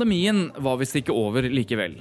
[0.00, 1.98] Pandemien var visst ikke over likevel.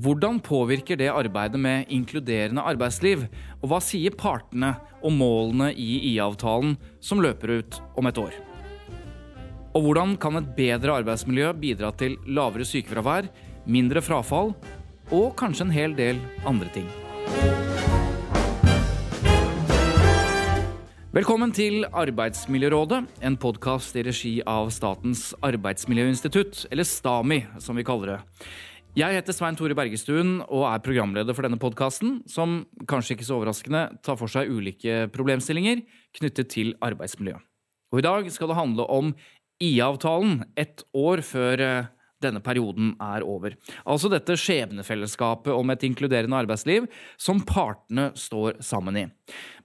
[0.00, 3.26] Hvordan påvirker det arbeidet med inkluderende arbeidsliv?
[3.60, 4.70] Og hva sier partene
[5.04, 8.38] om målene i IA-avtalen som løper ut om et år?
[9.76, 13.28] Og hvordan kan et bedre arbeidsmiljø bidra til lavere sykefravær,
[13.68, 14.54] mindre frafall
[15.12, 16.88] og kanskje en hel del andre ting?
[21.14, 28.10] Velkommen til Arbeidsmiljørådet, en podkast i regi av Statens arbeidsmiljøinstitutt, eller STAMI som vi kaller
[28.10, 28.16] det.
[28.98, 33.36] Jeg heter Svein Tore Bergestuen og er programleder for denne podkasten, som kanskje ikke så
[33.36, 35.84] overraskende tar for seg ulike problemstillinger
[36.18, 37.38] knyttet til arbeidsmiljø.
[37.94, 39.14] Og i dag skal det handle om
[39.62, 41.92] IA-avtalen, ett år før eh,
[42.22, 43.56] denne perioden er over.
[43.84, 46.86] Altså dette skjebnefellesskapet om et inkluderende arbeidsliv
[47.20, 49.04] som partene står sammen i.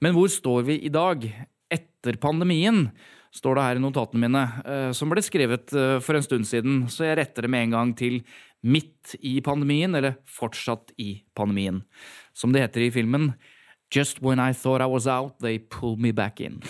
[0.04, 1.28] Men hvor står vi i dag,
[1.70, 2.88] etter pandemien?
[3.36, 6.88] står det her i notatene mine, eh, som ble skrevet eh, for en stund siden,
[6.90, 8.22] så jeg retter det med en gang til
[8.66, 11.84] midt i pandemien, eller fortsatt i pandemien.
[12.34, 13.34] Som det heter i filmen
[13.92, 16.62] Just when I thought I was out, they pulled me back in.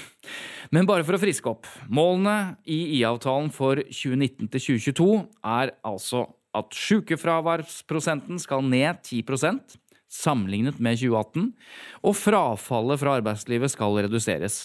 [0.76, 1.68] Men bare for å friske opp.
[1.90, 5.12] Målene i IA-avtalen for 2019 til 2022
[5.50, 9.78] er altså at sykefraværsprosenten skal ned 10%
[10.10, 11.52] sammenlignet med 2018,
[12.02, 14.64] og frafallet fra arbeidslivet skal reduseres.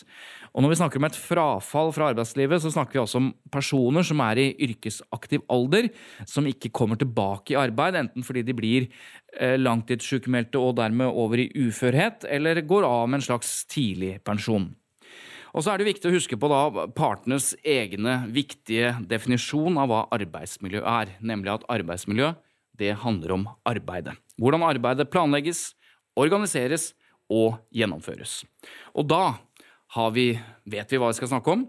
[0.55, 4.07] Og når vi snakker om et frafall fra arbeidslivet, så snakker vi også om personer
[4.07, 5.91] som er i yrkesaktiv alder,
[6.31, 11.43] som ikke kommer tilbake i arbeid, enten fordi de blir langtidssykemeldte langtidssykmeldte og dermed over
[11.43, 14.71] i uførhet, eller går av med en slags tidlig pensjon.
[15.55, 20.01] Og så er det viktig å huske på da partenes egne viktige definisjon av hva
[20.17, 22.33] arbeidsmiljø er, nemlig at arbeidsmiljø
[22.75, 24.17] det handler om arbeidet.
[24.43, 25.69] Hvordan arbeidet planlegges,
[26.19, 26.91] organiseres
[27.31, 28.41] og gjennomføres.
[28.99, 29.37] Og da
[30.11, 30.33] vi,
[30.67, 31.69] vet vi hva vi skal snakke om.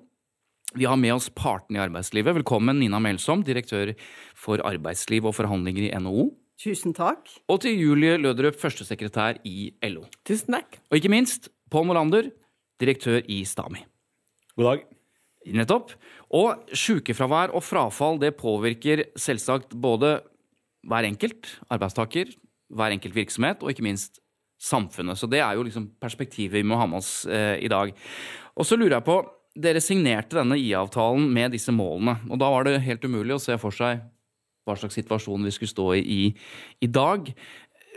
[0.76, 2.40] Vi har med oss partene i arbeidslivet.
[2.40, 3.94] Velkommen, Nina Melsom, direktør
[4.34, 6.32] for arbeidsliv og forhandlinger i NHO.
[6.66, 7.30] Tusen takk.
[7.52, 10.08] Og til Julie Løderup, førstesekretær i LO.
[10.26, 10.80] Tusen takk.
[10.90, 12.32] Og ikke minst Pål Molander,
[12.82, 13.84] direktør i Stami.
[14.56, 14.86] God dag.
[15.56, 15.94] Nettopp.
[16.34, 20.18] Og sykefravær og frafall det påvirker selvsagt både
[20.86, 22.32] hver enkelt arbeidstaker,
[22.74, 24.20] hver enkelt virksomhet, og ikke minst
[24.62, 25.20] samfunnet.
[25.20, 27.94] Så det er jo liksom perspektivet vi må ha med oss eh, i dag.
[28.56, 29.20] Og så lurer jeg på,
[29.56, 33.56] dere signerte denne IA-avtalen med disse målene, og da var det helt umulig å se
[33.62, 34.02] for seg
[34.66, 36.22] hva slags situasjon vi skulle stå i i,
[36.82, 37.30] i dag.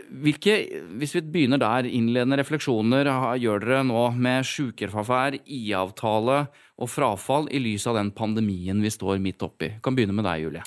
[0.09, 0.55] Hvilke,
[0.97, 6.39] hvis vi begynner der, innledende refleksjoner gjør dere nå med sykefravær, IA-avtale
[6.79, 9.75] og frafall i lys av den pandemien vi står midt oppi?
[9.85, 10.63] Kan begynne med deg, Julie.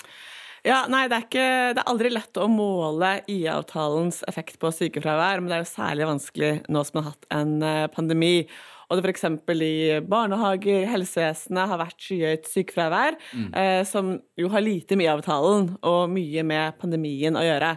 [0.63, 5.41] Ja, nei, det er, ikke, det er aldri lett å måle IA-avtalens effekt på sykefravær,
[5.41, 8.37] men det er jo særlig vanskelig nå som vi har hatt en eh, pandemi.
[8.87, 9.25] Og det f.eks.
[9.65, 13.51] i barnehager, helsevesenet har vært skyhøyt sykefravær, mm.
[13.59, 17.75] eh, som jo har lite med IA-avtalen og mye med pandemien å gjøre.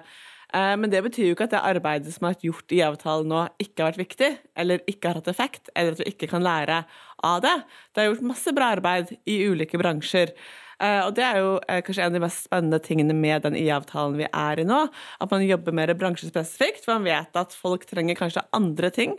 [0.56, 3.32] Eh, men det betyr jo ikke at det arbeidet som har vært gjort i avtalen
[3.32, 6.44] nå, ikke har vært viktig, eller ikke har hatt effekt, eller at vi ikke kan
[6.46, 6.84] lære
[7.26, 7.56] av det.
[7.92, 10.32] Det er gjort masse bra arbeid i ulike bransjer.
[10.76, 13.56] Eh, og det er jo eh, kanskje en av de mest spennende tingene med den
[13.58, 14.82] IA-avtalen vi er i nå.
[15.24, 19.16] At man jobber mer bransjespesifikt, for man vet at folk trenger kanskje andre ting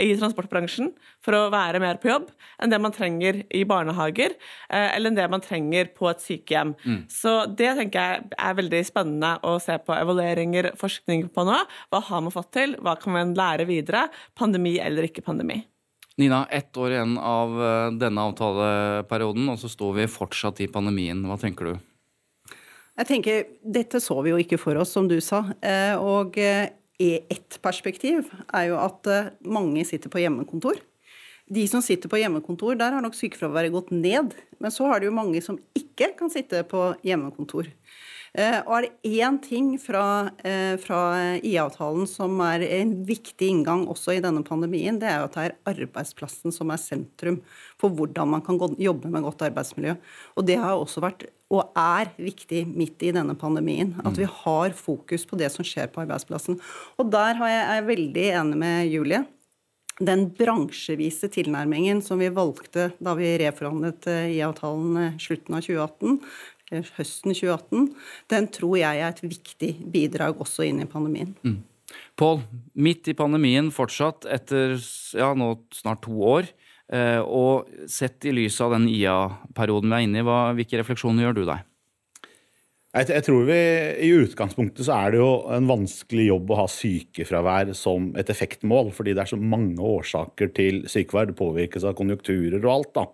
[0.00, 0.90] i transportbransjen
[1.24, 2.28] for å være mer på jobb
[2.60, 4.34] enn det man trenger i barnehager,
[4.68, 6.74] eh, eller enn det man trenger på et sykehjem.
[6.84, 7.00] Mm.
[7.12, 11.58] Så det tenker jeg er veldig spennende å se på evalueringer, forskning på nå.
[11.92, 14.08] Hva har man fått til, hva kan man lære videre?
[14.38, 15.60] Pandemi eller ikke pandemi?
[16.20, 21.22] Nina, ett år igjen av eh, denne avtaleperioden, og så står vi fortsatt i pandemien.
[21.28, 21.86] Hva tenker du?
[23.00, 25.46] Jeg tenker, Dette så vi jo ikke for oss, som du sa.
[25.64, 26.36] Eh, og
[27.00, 29.08] ett perspektiv er jo at
[29.40, 30.78] mange sitter på hjemmekontor.
[31.50, 34.36] De som sitter på hjemmekontor, der har nok sykefraværet gått ned.
[34.62, 37.72] Men så har det jo mange som ikke kan sitte på hjemmekontor.
[38.38, 41.00] Eh, og er det én ting fra, eh, fra
[41.42, 45.44] IA-avtalen som er en viktig inngang også i denne pandemien, det er jo at det
[45.48, 47.40] er arbeidsplassen som er sentrum
[47.76, 49.96] for hvordan man kan jobbe med godt arbeidsmiljø.
[50.36, 53.96] Og det har også vært og er viktig midt i denne pandemien.
[54.06, 56.60] At vi har fokus på det som skjer på arbeidsplassen.
[56.96, 59.24] Og der er jeg veldig enig med Julie
[60.00, 66.14] den bransjevise tilnærmingen som vi valgte da vi reforhandlet eh, IA-avtalen slutten av 2018,
[66.70, 67.90] høsten 2018,
[68.30, 71.34] den tror jeg er et viktig bidrag også inn i pandemien.
[71.42, 71.60] Mm.
[72.20, 72.42] Pål,
[72.78, 74.76] midt i pandemien fortsatt, etter
[75.18, 76.50] ja, nå snart to år,
[76.92, 81.26] eh, og sett i lys av den IA-perioden vi er inne i, hva, hvilke refleksjoner
[81.26, 81.66] gjør du deg?
[82.90, 83.56] Jeg, jeg, tror vi,
[84.02, 88.90] I utgangspunktet så er det jo en vanskelig jobb å ha sykefravær som et effektmål,
[88.96, 91.30] fordi det er så mange årsaker til sykefravær.
[91.30, 92.90] Det påvirkes av konjunkturer og alt.
[92.98, 93.04] da.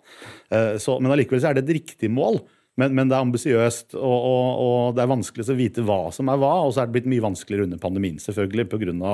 [0.49, 2.41] Eh, så, men allikevel så er det et riktig mål.
[2.77, 6.29] Men, men det er ambisiøst, og, og, og, det er vanskelig å vite hva som
[6.29, 6.53] er hva.
[6.67, 9.13] Og så er det blitt mye vanskeligere under pandemien, selvfølgelig, pga.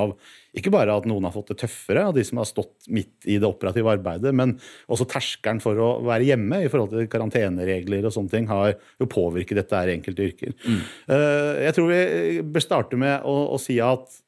[0.58, 3.38] ikke bare at noen har fått det tøffere, av de som har stått midt i
[3.38, 4.56] det operative arbeidet, men
[4.90, 9.10] også terskelen for å være hjemme i forhold til karanteneregler og sånne ting har jo
[9.10, 10.58] påvirket dette her i enkelte yrker.
[10.66, 10.82] Mm.
[11.06, 12.02] Uh, jeg tror vi
[12.42, 14.22] bør starte med å, å si at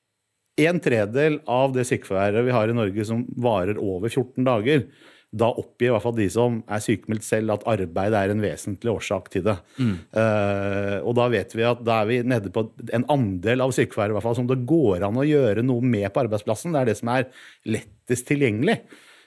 [0.62, 4.86] en tredel av det sykefraværet vi har i Norge som varer over 14 dager,
[5.34, 8.92] da oppgir i hvert fall de som er sykemeldt selv, at arbeid er en vesentlig
[8.92, 9.56] årsak til det.
[9.80, 9.94] Mm.
[10.14, 14.38] Uh, og da vet vi at da er vi nede på en andel av sykefraværet
[14.38, 16.74] som det går an å gjøre noe med på arbeidsplassen.
[16.74, 17.26] Det er det som er
[17.66, 18.78] lettest tilgjengelig.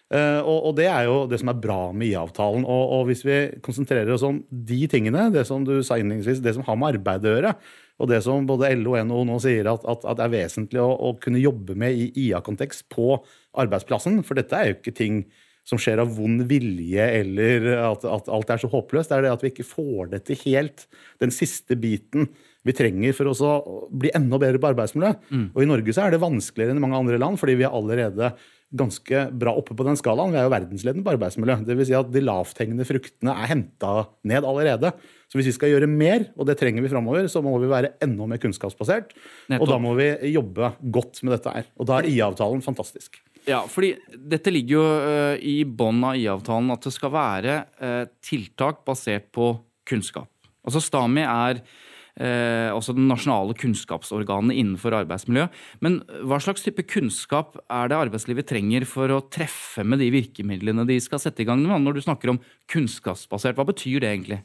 [0.08, 2.64] Uh, og, og, det er jo det som er bra med IA-avtalen.
[2.64, 6.56] Og, og, hvis vi konsentrerer oss om de tingene, det som du sa innledningsvis, det
[6.56, 7.52] som har med arbeid å gjøre,
[7.98, 10.88] og det som både LO og NHO nå sier at, at, at, er vesentlig å,
[10.88, 13.18] å kunne jobbe med i IA-kontekst på
[13.58, 15.20] arbeidsplassen, for dette er jo ikke ting
[15.68, 19.12] som skjer av vond vilje, eller at, at, alt er så håpløst.
[19.12, 20.86] Det er det at vi ikke får det til helt.
[21.24, 22.30] Den siste biten
[22.68, 23.56] vi trenger for å
[23.92, 25.14] bli enda bedre på arbeidsmiljø.
[25.32, 25.50] Mm.
[25.54, 27.76] Og i Norge så er det vanskeligere enn i mange andre land, fordi vi er
[27.76, 28.32] allerede
[28.76, 30.34] ganske bra oppe på den skalaen.
[30.34, 31.62] Vi er jo verdensledende på arbeidsmiljø.
[31.68, 33.94] Det vil si at de lavthengende fruktene er henta
[34.28, 34.92] ned allerede.
[35.32, 37.94] Så hvis vi skal gjøre mer, og det trenger vi framover, så må vi være
[38.04, 39.16] enda mer kunnskapsbasert.
[39.52, 39.64] Nettopp.
[39.64, 41.72] Og da må vi jobbe godt med dette her.
[41.80, 43.20] Og da er IA-avtalen fantastisk.
[43.48, 43.94] Ja, fordi
[44.28, 49.30] dette ligger jo uh, i bånn av IA-avtalen at det skal være uh, tiltak basert
[49.36, 49.54] på
[49.88, 50.28] kunnskap.
[50.68, 55.48] Altså STAMI er uh, også det nasjonale kunnskapsorganet innenfor arbeidsmiljø.
[55.86, 60.84] Men hva slags type kunnskap er det arbeidslivet trenger for å treffe med de virkemidlene
[60.90, 63.56] de skal sette i gang med, når du snakker om kunnskapsbasert?
[63.56, 64.44] Hva betyr det egentlig?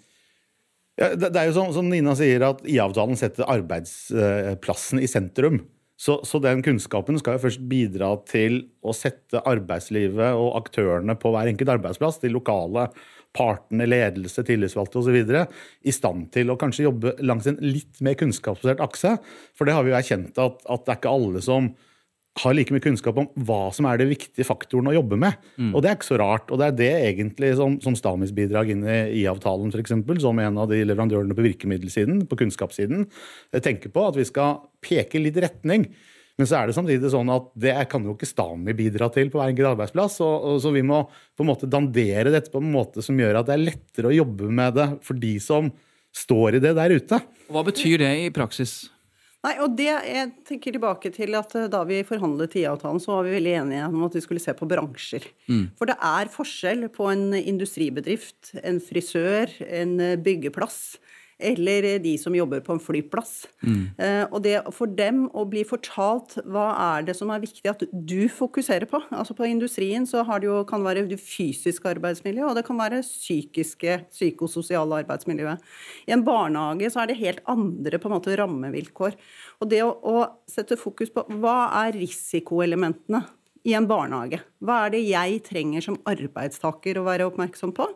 [1.01, 5.65] Ja, det, er jo sånn, som Nina sier, at IA-avtalen setter arbeidsplassen i sentrum.
[6.03, 11.31] Så, så, den kunnskapen skal jo først bidra til å sette arbeidslivet og aktørene på
[11.31, 12.89] hver enkelt arbeidsplass, de lokale
[13.37, 15.21] partene, ledelse, tillitsvalgte osv.,
[15.87, 19.15] i stand til å kanskje jobbe langs en litt mer kunnskapsbasert akse.
[19.55, 21.71] For det har vi jo erkjent at, at det er ikke alle som
[22.41, 25.37] har like mye kunnskap om hva som er det viktige faktoren å jobbe med.
[25.61, 25.75] Mm.
[25.75, 26.49] Og det er ikke så rart.
[26.49, 29.93] Og det er det egentlig som, som Stamis bidrag inn i IA-avtalen, f.eks.,
[30.23, 33.05] som en av de leverandørene på virkemiddelsiden, på kunnskapssiden,
[33.53, 34.07] eh, tenker på.
[34.09, 35.91] At vi skal peke litt retning.
[36.41, 39.37] Men så er det samtidig sånn at det kan jo ikke Stami bidra til på
[39.37, 40.17] hver enkelt arbeidsplass.
[40.25, 41.03] Og, og, så vi må
[41.37, 44.17] på en måte dandere dette på en måte som gjør at det er lettere å
[44.23, 45.69] jobbe med det for de som
[46.17, 47.21] står i det der ute.
[47.53, 48.87] Hva betyr det i praksis?
[49.43, 53.27] Nei, og det, Jeg tenker tilbake til at eh, da vi forhandlet IA-avtalen, så var
[53.27, 55.27] vi veldig enige om at vi skulle se på bransjer.
[55.51, 55.65] Mm.
[55.79, 60.79] For det er forskjell på en industribedrift, en frisør, en byggeplass
[61.43, 63.33] eller de som jobber på en flyplass.
[63.65, 63.83] Mm.
[63.99, 67.85] Eh, og det for dem å bli fortalt hva er det som er viktig at
[67.93, 69.03] du fokuserer på.
[69.11, 72.81] Altså På industrien så har det jo, kan være det fysiske arbeidsmiljøet, og det kan
[72.81, 75.63] være psykiske, psykososiale arbeidsmiljøet.
[76.09, 79.19] I en barnehage så er det helt andre på en måte rammevilkår.
[79.61, 83.25] Og det å, å sette fokus på hva er risikoelementene
[83.69, 84.41] i en barnehage?
[84.63, 87.87] Hva er det jeg trenger som arbeidstaker å være oppmerksom på?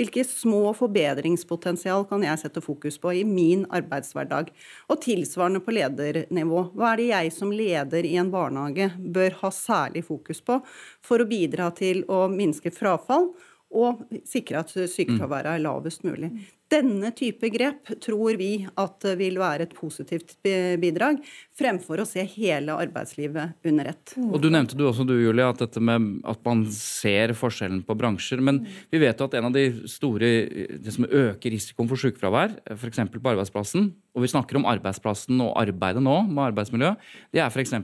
[0.00, 4.48] Hvilke små forbedringspotensial kan jeg sette fokus på i min arbeidshverdag?
[4.88, 6.62] Og tilsvarende på ledernivå.
[6.72, 10.56] Hva er det jeg som leder i en barnehage bør ha særlig fokus på
[11.04, 13.28] for å bidra til å minske frafall
[13.70, 16.32] og sikre at sykefraværet er lavest mulig.
[16.70, 21.18] Denne type grep tror vi at vil være et positivt bidrag,
[21.58, 24.14] fremfor å se hele arbeidslivet under ett.
[24.22, 27.96] Og Du nevnte du også, du Julie, at dette med at man ser forskjellen på
[27.98, 28.42] bransjer.
[28.42, 30.30] Men vi vet jo at en av de store
[30.78, 33.02] det som øker risikoen for sykefravær, f.eks.
[33.10, 36.94] på arbeidsplassen, og vi snakker om arbeidsplassen og arbeidet nå med arbeidsmiljø,
[37.34, 37.74] det er f.eks.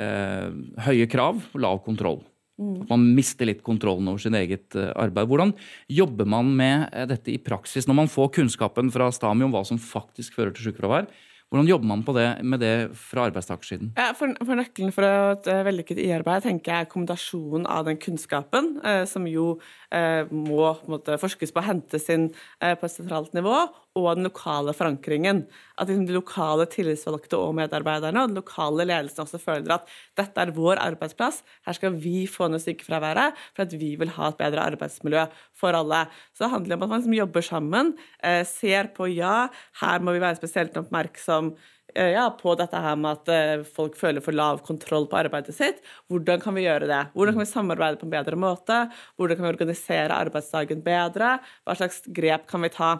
[0.00, 0.50] Eh,
[0.86, 2.22] høye krav og lav kontroll.
[2.60, 2.84] Mm.
[2.90, 5.30] Man mister litt kontrollen over sin eget eh, arbeid.
[5.30, 5.54] Hvordan
[5.88, 9.64] jobber man med eh, dette i praksis når man får kunnskapen fra Stami om hva
[9.66, 11.08] som faktisk fører til sykefravær?
[11.50, 13.90] Hvordan jobber man det, med det fra arbeidstakersiden?
[13.98, 17.98] Ja, for, for, Nøkkelen for et eh, vellykket IA-arbeid tenker jeg er kombinasjonen av den
[17.98, 19.56] kunnskapen, eh, som jo
[19.90, 22.28] eh, må måtte, forskes på og hentes inn
[22.62, 23.64] eh, på et sentralt nivå,
[24.04, 25.44] og den lokale forankringen.
[25.80, 30.44] At liksom, de lokale tillitsvalgte og medarbeiderne og den lokale ledelsen også føler at dette
[30.44, 34.40] er vår arbeidsplass, her skal vi få ned sykefraværet for at vi vil ha et
[34.40, 35.26] bedre arbeidsmiljø
[35.56, 36.04] for alle.
[36.34, 37.92] Så det handler om at man liksom jobber sammen,
[38.22, 39.48] eh, ser på ja,
[39.80, 43.96] her må vi være spesielt oppmerksom liksom ja, på dette her med at eh, folk
[43.98, 45.80] føler for lav kontroll på arbeidet sitt.
[46.10, 47.00] Hvordan kan vi gjøre det?
[47.14, 48.78] Hvordan kan vi samarbeide på en bedre måte?
[49.16, 51.38] Hvordan kan vi organisere arbeidsdagen bedre?
[51.64, 52.92] Hva slags grep kan vi ta?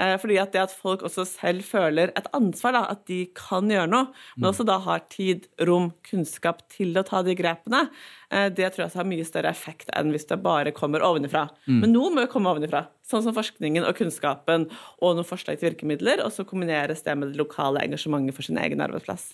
[0.00, 3.70] Eh, fordi at det at folk også selv føler et ansvar, da, at de kan
[3.72, 4.50] gjøre noe, men mm.
[4.50, 7.86] også da har tid, rom, kunnskap til å ta de grepene,
[8.26, 11.44] det tror jeg har mye større effekt enn hvis det bare kommer ovenifra.
[11.68, 11.80] Mm.
[11.84, 14.66] Men noe må jo komme ovenifra, sånn som forskningen og kunnskapen
[14.98, 18.58] og noen forslag til virkemidler, og så kombineres det med det lokale engasjementet for sin
[18.58, 19.28] egen arbeidsplass.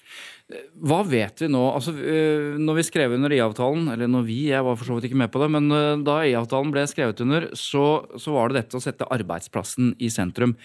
[0.76, 1.62] Hva vet vi nå?
[1.72, 5.08] Altså, øh, når vi skrev under IA-avtalen, eller når vi, jeg var for så vidt
[5.08, 7.86] ikke med på det, men øh, da IA-avtalen ble skrevet under, så,
[8.20, 10.56] så var det dette å sette arbeidsplassen i sentrum.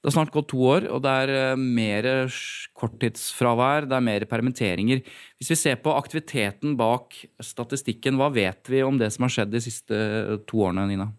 [0.00, 2.06] Det har snart gått to år, og det er eh, mer
[2.80, 5.02] korttidsfravær, det er mer permitteringer.
[5.36, 9.52] Hvis vi ser på aktiviteten bak statistikken, hva vet vi om det som har skjedd
[9.52, 9.98] de siste
[10.48, 11.10] to årene, Nina?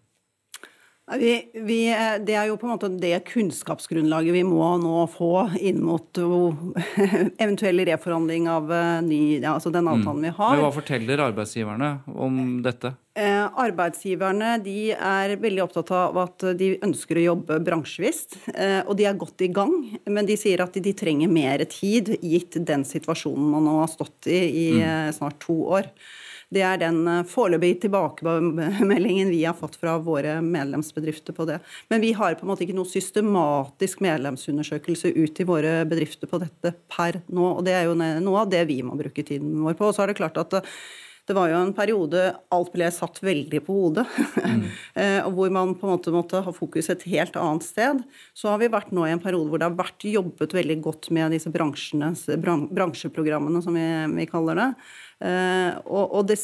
[1.18, 1.78] Vi, vi,
[2.26, 6.18] det er jo på en måte det kunnskapsgrunnlaget vi må nå få inn mot
[7.42, 10.26] eventuell reforhandling av eh, ny, altså den avtalen mm.
[10.28, 10.54] vi har.
[10.54, 12.94] Men Hva forteller arbeidsgiverne om dette?
[13.12, 18.22] Eh, arbeidsgiverne de er veldig opptatt av at de ønsker å jobbe bransjevis.
[18.54, 19.74] Eh, og de er godt i gang,
[20.08, 23.92] men de sier at de, de trenger mer tid, gitt den situasjonen man nå har
[23.92, 24.82] stått i i mm.
[24.82, 25.90] Eh, snart to år.
[26.52, 31.60] Det er den eh, foreløpige tilbakemeldingen vi har fått fra våre medlemsbedrifter på det.
[31.92, 36.40] Men vi har på en måte ikke noe systematisk medlemsundersøkelse ut til våre bedrifter på
[36.42, 37.54] dette per nå.
[37.58, 39.88] Og det er jo noe av det vi må bruke tiden vår på.
[39.88, 40.76] Og så er det klart at eh,
[41.28, 44.06] det var jo en periode alt ble satt veldig på hodet,
[44.42, 44.62] mm.
[45.02, 48.02] Eh, hvor man på en måte måtte ha fokus et helt annet sted.
[48.36, 51.08] Så har vi vært nå i en periode hvor det har vært jobbet veldig godt
[51.14, 53.86] med disse bransjeprogrammene, som vi,
[54.18, 54.66] vi kaller det.
[55.24, 56.36] Eh, og, og det,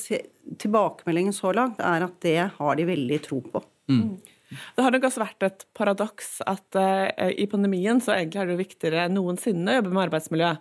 [0.63, 3.63] tilbakemeldingen så langt er at det har de veldig tro på.
[3.93, 4.17] Mm.
[4.49, 8.61] Det har nok også vært et paradoks at uh, i pandemien så egentlig er det
[8.61, 10.53] viktigere enn noensinne å jobbe med arbeidsmiljø.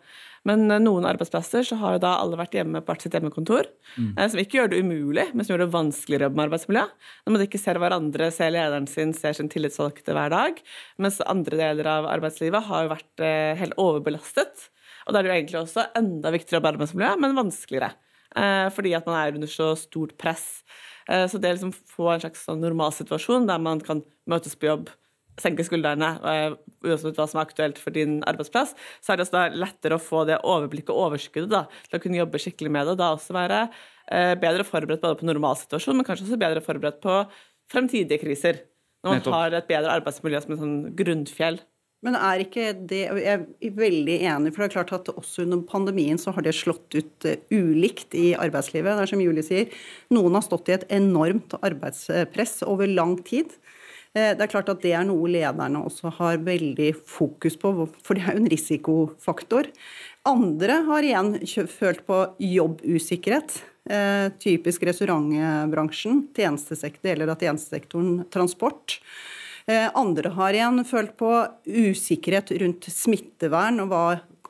[0.49, 3.69] Men uh, noen arbeidsplasser så har jo da alle vært hjemme på hvert sitt hjemmekontor.
[3.95, 4.09] Mm.
[4.17, 6.85] Uh, som ikke gjør det umulig, men som gjør det vanskeligere å jobbe med arbeidsmiljø.
[7.23, 10.59] Når man ikke ser hverandre, ser lederen sin, ser sin tillitsvalgte hver dag.
[11.03, 13.23] Mens andre deler av arbeidslivet har jo vært
[13.61, 14.67] helt overbelastet.
[15.07, 17.93] Og da er det jo egentlig også enda viktigere å jobbe med arbeidsmiljø, men vanskeligere.
[18.75, 20.43] Fordi at man er under så stort press.
[21.07, 24.69] Eh, så det å liksom få en slags sånn normalsituasjon der man kan møtes på
[24.69, 24.91] jobb,
[25.37, 26.55] senke skuldrene, eh,
[26.87, 28.73] uansett hva som er aktuelt for din arbeidsplass,
[29.05, 32.21] så er det også lettere å få det overblikket og overskuddet da, til å kunne
[32.21, 32.95] jobbe skikkelig med det.
[32.95, 33.67] Og da også være
[34.39, 37.15] bedre forberedt både på normalsituasjonen, men kanskje også bedre forberedt på
[37.67, 38.61] fremtidige kriser.
[39.03, 41.59] Når man har et bedre arbeidsmiljø som en sånn grunnfjell.
[42.05, 45.63] Men er ikke det Jeg er veldig enig, for det er klart at også under
[45.65, 48.93] pandemien så har det slått ut uh, ulikt i arbeidslivet.
[48.93, 49.71] Det er som Julie sier,
[50.13, 53.55] noen har stått i et enormt arbeidspress over lang tid.
[54.13, 57.73] Uh, det er klart at det er noe lederne også har veldig fokus på,
[58.05, 59.71] for det er jo en risikofaktor.
[60.29, 61.33] Andre har igjen
[61.71, 63.57] følt på jobbusikkerhet.
[63.87, 68.99] Uh, typisk restaurantbransjen, deler av tjenestesektoren transport.
[69.67, 71.29] Eh, andre har igjen følt på
[71.67, 74.03] usikkerhet rundt smittevern og hva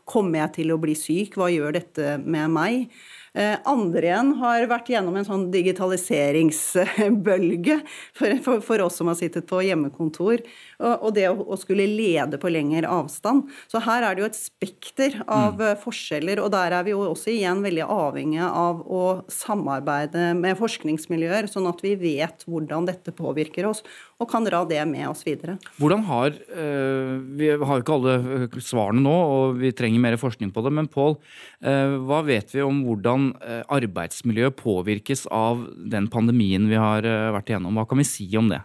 [0.08, 2.92] kommer jeg til å bli syk, hva gjør dette med meg?
[3.38, 7.76] Eh, andre igjen har vært gjennom en sånn digitaliseringsbølge
[8.18, 10.38] for, for, for oss som har sittet på hjemmekontor,
[10.80, 13.44] og, og det å, å, skulle lede på lengre avstand.
[13.70, 15.78] Så her er det jo et spekter av mm.
[15.84, 21.48] Forskjeller, og der er vi jo også igjen veldig avhengige av å samarbeide med forskningsmiljøer,
[21.52, 23.82] sånn at vi vet hvordan dette påvirker oss,
[24.18, 25.60] og kan dra det med oss videre.
[25.78, 30.52] Hvordan har, øh, Vi har jo ikke alle svarene nå, og vi trenger mer forskning
[30.52, 31.18] på det, men Pål,
[31.64, 37.30] øh, hva vet vi om hvordan Eh, arbeidsmiljøet påvirkes av den pandemien vi har eh,
[37.36, 37.78] vært igjennom.
[37.80, 38.62] Hva kan vi si om det?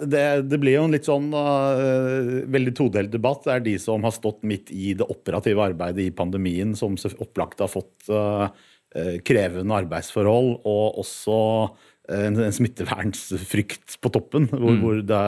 [0.00, 3.42] Det, det blir jo en litt sånn uh, veldig todelt debatt.
[3.44, 7.60] Det er de som har stått midt i det operative arbeidet i pandemien, som opplagt
[7.60, 8.46] har fått uh,
[9.28, 11.36] krevende arbeidsforhold, og også
[12.12, 14.80] en, en smittevernsfrykt på toppen, hvor, mm.
[14.82, 15.20] hvor, det,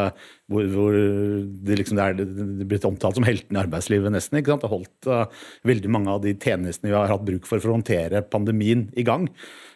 [0.53, 2.19] hvor, hvor det, liksom, det, er,
[2.61, 4.41] det blitt omtalt som heltene i arbeidslivet, nesten.
[4.41, 4.65] ikke sant?
[4.65, 7.73] Det har holdt uh, veldig mange av de tjenestene vi har hatt bruk for for
[7.73, 9.25] å håndtere pandemien, i gang.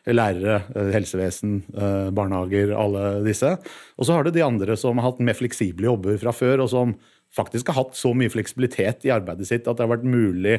[0.09, 3.55] Lærere, uh, helsevesen, uh, barnehager, alle disse.
[3.97, 6.73] Og så har du de andre som har hatt mer fleksible jobber fra før, og
[6.75, 6.93] som
[7.33, 10.59] faktisk har hatt så mye fleksibilitet i arbeidet sitt at det har vært mulig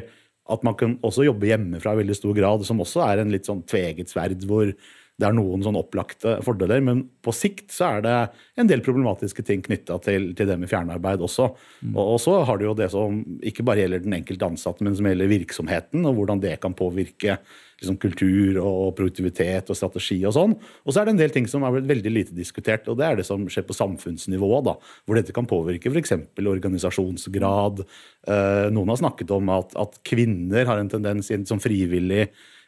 [0.50, 3.46] at man kan også jobbe hjemmefra i veldig stor grad, som også er en litt
[3.46, 4.72] sånn tveget sverd, hvor
[5.22, 8.14] det er noen sånn opplagte fordeler, men på sikt så er det
[8.58, 11.52] en del problematiske ting knytta til, til, det med fjernarbeid også.
[11.82, 11.92] Mm.
[11.94, 14.96] Og, og, så har du jo det som ikke bare gjelder den enkelte ansatte, men
[14.98, 17.38] som gjelder virksomheten, og hvordan det kan påvirke
[17.82, 20.56] liksom, kultur og produktivitet og strategi og sånn.
[20.82, 23.20] Og så er det en del ting som er veldig lite diskutert, og det er
[23.20, 24.74] det som skjer på samfunnsnivå, da,
[25.06, 26.16] hvor dette kan påvirke f.eks.
[26.42, 27.84] organisasjonsgrad.
[28.26, 32.26] Eh, noen har snakket om at, at kvinner har en tendens sånn frivillig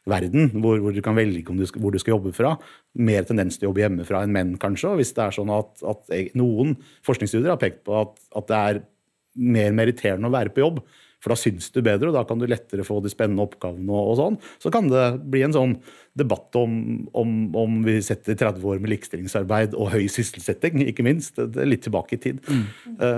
[0.08, 2.54] verden, hvor, hvor, du kan velge du skal, hvor du skal jobbe fra.
[2.94, 4.92] Mer tendens til å jobbe hjemmefra enn menn, kanskje.
[4.92, 8.60] Og hvis det er sånn at, at noen forskningsstudier har pekt på at, at, det
[8.60, 8.82] er
[9.34, 10.84] mer meritterende å være på jobb
[11.24, 13.88] For da syns du bedre, og da kan du lettere få de spennende oppgavene.
[13.88, 14.36] og, og sånn.
[14.60, 15.78] Så kan det bli en sånn
[16.14, 16.76] debatt om,
[17.16, 21.40] om, om vi setter 30 år med likestillingsarbeid og høy sysselsetting, ikke minst.
[21.40, 22.44] Det er litt tilbake i tid.
[22.44, 22.64] Mm.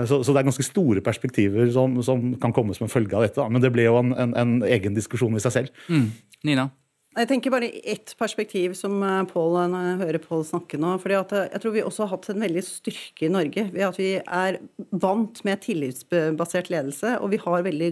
[0.07, 3.27] Så, så, det er ganske store perspektiver som, som, kan komme som en følge av
[3.27, 3.51] dette.
[3.51, 5.85] Men det blir jo en, en, en egen diskusjon i seg selv.
[5.91, 6.09] Mm.
[6.47, 6.69] Nina?
[7.17, 10.91] Jeg tenker bare ett perspektiv som eh, Paul, når jeg hører Pål snakke nå.
[11.01, 13.97] fordi eh, Jeg tror vi også har hatt en veldig styrke i Norge ved at
[13.97, 14.59] vi er
[14.91, 17.89] vant med tillitsbasert ledelse, og vi har veldig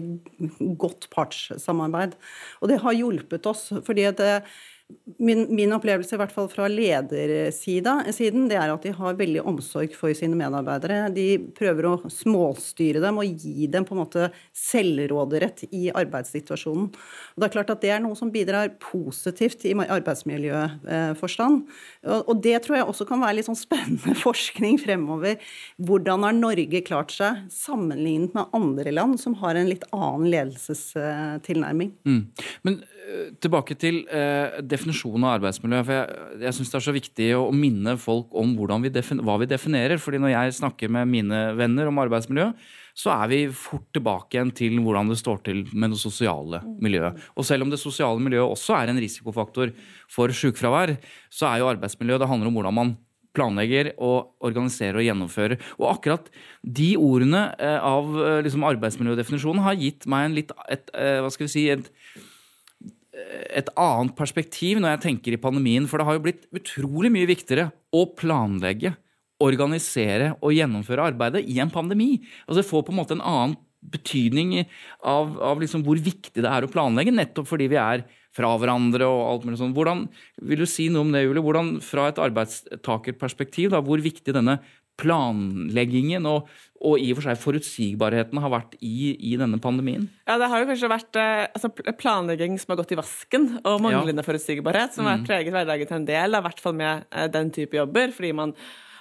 [0.78, 2.14] godt partssamarbeid.
[2.60, 3.68] Og det har hjulpet oss.
[3.86, 4.56] fordi det, eh,
[5.18, 9.96] Min, min, opplevelse, i hvert fall fra ledersiden, det er at de har veldig omsorg
[9.98, 11.08] for sine medarbeidere.
[11.14, 16.86] De prøver å småstyre dem og gi dem på en måte selvråderett i arbeidssituasjonen.
[16.94, 21.62] Og det er klart at det er noe som bidrar positivt i arbeidsmiljøforstand.
[22.22, 25.40] Og det tror jeg også kan være litt sånn spennende forskning fremover.
[25.82, 31.96] Hvordan har Norge klart seg sammenlignet med andre land som har en litt annen ledelsestilnærming?
[32.06, 32.22] Mm.
[32.66, 32.84] Men
[33.42, 35.82] tilbake til eh, definisjonen av arbeidsmiljø.
[35.82, 38.54] for Jeg, jeg syns det er så viktig å minne folk om
[38.84, 38.92] vi
[39.26, 39.98] hva vi definerer.
[39.98, 42.52] fordi når jeg snakker med mine venner om arbeidsmiljø,
[42.96, 47.18] så er vi fort tilbake igjen til hvordan det står til med det sosiale miljøet.
[47.36, 49.74] Og selv om det sosiale miljøet også er en risikofaktor
[50.08, 50.96] for sykefravær,
[51.28, 52.94] så er jo arbeidsmiljø det handler om hvordan man
[53.36, 55.60] planlegger og organiserer og gjennomfører.
[55.76, 56.30] Og akkurat
[56.64, 61.32] de ordene eh, av eh, liksom, arbeidsmiljødefinisjonen har gitt meg en litt, et, eh, hva
[61.34, 61.90] skal vi si, et
[63.16, 65.86] et annet perspektiv når jeg tenker i pandemien.
[65.88, 68.94] For det har jo blitt utrolig mye viktigere å planlegge,
[69.42, 72.14] organisere og gjennomføre arbeidet i en pandemi.
[72.46, 73.56] Altså Det får på en måte en annen
[73.86, 74.54] betydning
[75.04, 78.06] av, av liksom hvor viktig det er å planlegge, nettopp fordi vi er
[78.36, 79.74] fra hverandre og alt mulig sånn.
[79.76, 80.06] Hvordan,
[80.44, 81.44] vil du si noe om det, Julie?
[81.44, 84.58] Hvordan, fra et arbeidstakerperspektiv, da, hvor viktig denne
[85.00, 86.48] planleggingen og,
[86.80, 90.08] og, i og for seg forutsigbarheten har vært i, i, denne pandemien?
[90.28, 93.84] Ja, Det har jo kanskje vært eh, altså, planlegging som har gått i vasken, og
[93.84, 94.28] manglende ja.
[94.30, 95.28] forutsigbarhet, som har mm.
[95.28, 98.14] preget hverdagen til en del, i hvert fall med eh, den type jobber.
[98.16, 98.56] fordi man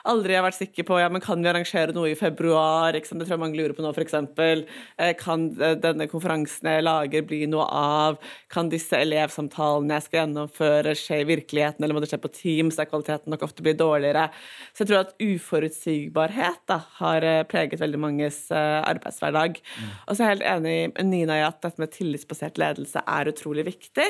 [0.09, 2.95] aldri har vært sikker på ja, men kan vi arrangere noe i februar.
[2.97, 3.21] Ikke sant?
[3.21, 4.15] Det tror jeg mange lurer på nå, f.eks.
[4.15, 8.19] Eh, kan eh, denne konferansen jeg lager, bli noe av?
[8.53, 12.80] Kan disse elevsamtalene jeg skal gjennomføre, skje i virkeligheten, eller må det skje på Teams,
[12.80, 14.27] der kvaliteten nok ofte blir dårligere?
[14.71, 19.60] Så jeg tror at uforutsigbarhet da, har eh, preget veldig manges arbeidshverdag.
[19.60, 19.93] Mm.
[20.06, 23.32] Og så er jeg helt enig med Nina i at dette med tillitsbasert ledelse er
[23.32, 24.06] utrolig viktig.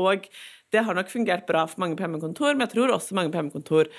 [0.00, 0.26] Og
[0.72, 3.40] det har nok fungert bra for mange på hjemmekontor, men jeg tror også mange på
[3.40, 3.90] hjemmekontor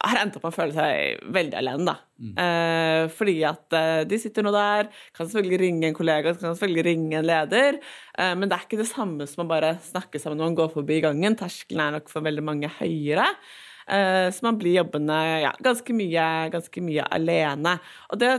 [0.00, 1.96] har endt opp med å føle seg veldig alene, da.
[2.20, 2.34] Mm.
[2.44, 6.86] Eh, fordi at eh, de sitter nå der, kan selvfølgelig ringe en kollega, kan selvfølgelig
[6.86, 7.80] ringe en leder,
[8.16, 10.72] eh, men det er ikke det samme som å bare snakke sammen når man går
[10.76, 11.36] forbi gangen.
[11.40, 13.28] Terskelen er nok for veldig mange høyere.
[13.90, 17.76] Eh, så man blir jobbende ja, ganske, mye, ganske mye alene.
[18.12, 18.34] Og det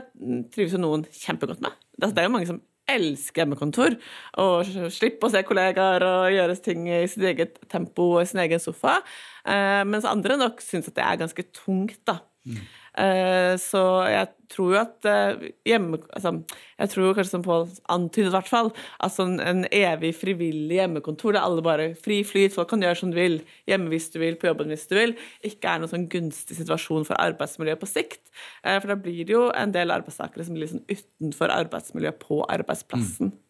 [0.54, 1.75] trives jo noen kjempegodt med.
[2.01, 2.62] Det er jo mange som
[2.95, 3.97] elsker hjemmekontor.
[4.43, 8.43] Og slippe å se kollegaer og gjøre ting i sitt eget tempo og i sin
[8.43, 8.99] egen sofa.
[9.45, 12.19] Uh, mens andre nok syns at det er ganske tungt, da.
[12.45, 12.62] Mm.
[12.91, 15.99] Uh, så jeg tror jo at uh, hjemme...
[16.12, 16.34] Altså,
[16.82, 21.38] jeg tror kanskje som Pål antydet, i hvert fall, at sånn en evig frivillig hjemmekontor
[21.38, 24.36] der alle bare fri flyt, folk kan gjøre som du vil, hjemme hvis du vil,
[24.39, 25.15] på jobben hvis du vil,
[25.47, 28.23] ikke er noen sånn gunstig situasjon for arbeidsmiljøet på sikt.
[28.65, 32.43] Uh, for da blir det jo en del arbeidstakere som blir liksom utenfor arbeidsmiljøet på
[32.60, 33.32] arbeidsplassen.
[33.32, 33.47] Mm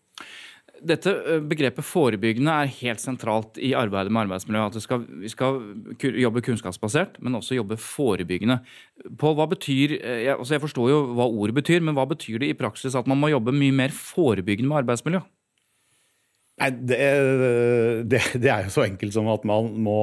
[0.87, 1.11] dette
[1.49, 4.63] begrepet forebyggende er helt sentralt i arbeidet med arbeidsmiljø.
[4.69, 5.59] At skal, vi skal
[5.99, 8.59] jobbe kunnskapsbasert, men også jobbe forebyggende.
[9.21, 12.51] Pål, hva betyr, jeg, altså jeg forstår jo hva ordet betyr, men hva betyr det
[12.51, 15.23] i praksis at man må jobbe mye mer forebyggende med arbeidsmiljø?
[16.61, 16.99] Nei, det,
[18.11, 20.01] det, det er jo så enkelt som at man må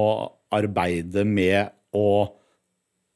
[0.55, 2.09] arbeide med å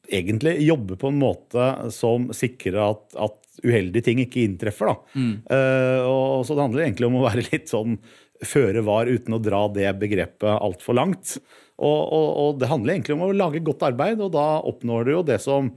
[0.04, 4.90] egentlig jobbe på en måte som sikrer at, at uheldige ting ikke inntreffer.
[4.90, 5.18] Da.
[5.20, 5.34] Mm.
[5.50, 7.98] Uh, og, så det handler egentlig om å være litt sånn
[8.44, 11.36] føre var uten å dra det begrepet altfor langt.
[11.74, 15.12] Og, og, og, det handler egentlig om å lage godt arbeid, og da oppnår du
[15.16, 15.72] jo det som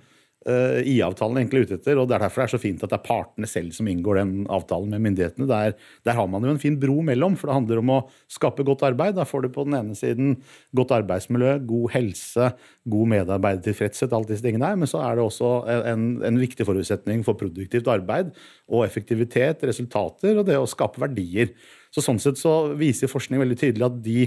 [0.48, 2.00] uh, IA-avtalen egentlig ute etter.
[2.00, 4.20] og Det er derfor det er så fint at det er partene selv som inngår
[4.22, 5.48] den avtalen med myndighetene.
[5.50, 5.76] Der,
[6.08, 8.00] der, har man jo en fin bro mellom, for det handler om å
[8.32, 9.18] skape godt arbeid.
[9.18, 10.38] Da får du på den ene siden
[10.78, 12.52] godt arbeidsmiljø, god helse,
[12.88, 14.80] god medarbeidertilfredshet, alt disse tingene her.
[14.80, 15.54] Men så er det også
[15.94, 18.34] en, en viktig forutsetning for produktivt arbeid
[18.68, 21.54] og effektivitet, resultater og det å skape verdier.
[21.92, 24.26] Så Sånn sett så viser forskning veldig tydelig at de,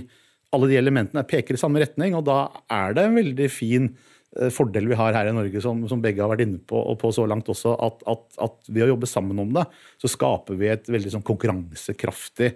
[0.52, 4.19] alle de elementene peker i samme retning, og da er det en veldig fin Eh,
[4.54, 7.10] fordel vi har her i Norge, som, som begge har vært inne på, og på
[7.14, 9.64] så langt også, at, at, at, ved å jobbe sammen om det,
[9.98, 12.52] så skaper vi et veldig sånn konkurransekraftig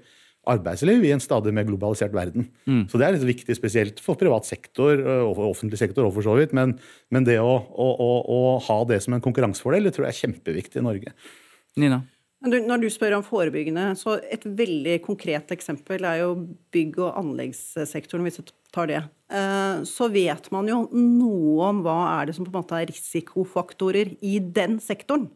[0.51, 2.49] arbeidsliv i en stadig mer globalisert verden.
[2.69, 2.85] Mm.
[2.91, 6.15] Så det er litt viktig, spesielt for privat sektor eh, og for offentlig sektor, og
[6.17, 6.55] for så vidt.
[6.57, 6.77] Men,
[7.15, 10.23] men det å, å, å, å, ha det som en konkurransefordel, det tror jeg er
[10.27, 11.15] kjempeviktig i Norge.
[11.81, 12.05] Nina?
[12.45, 16.35] Når du spør om forebyggende, så et veldig konkret eksempel er jo
[16.75, 19.01] bygg- og anleggssektoren, hvis du tar det.
[19.33, 22.91] Eh, så vet man jo noe om hva er det som på en måte er
[22.91, 25.31] risikofaktorer i den sektoren.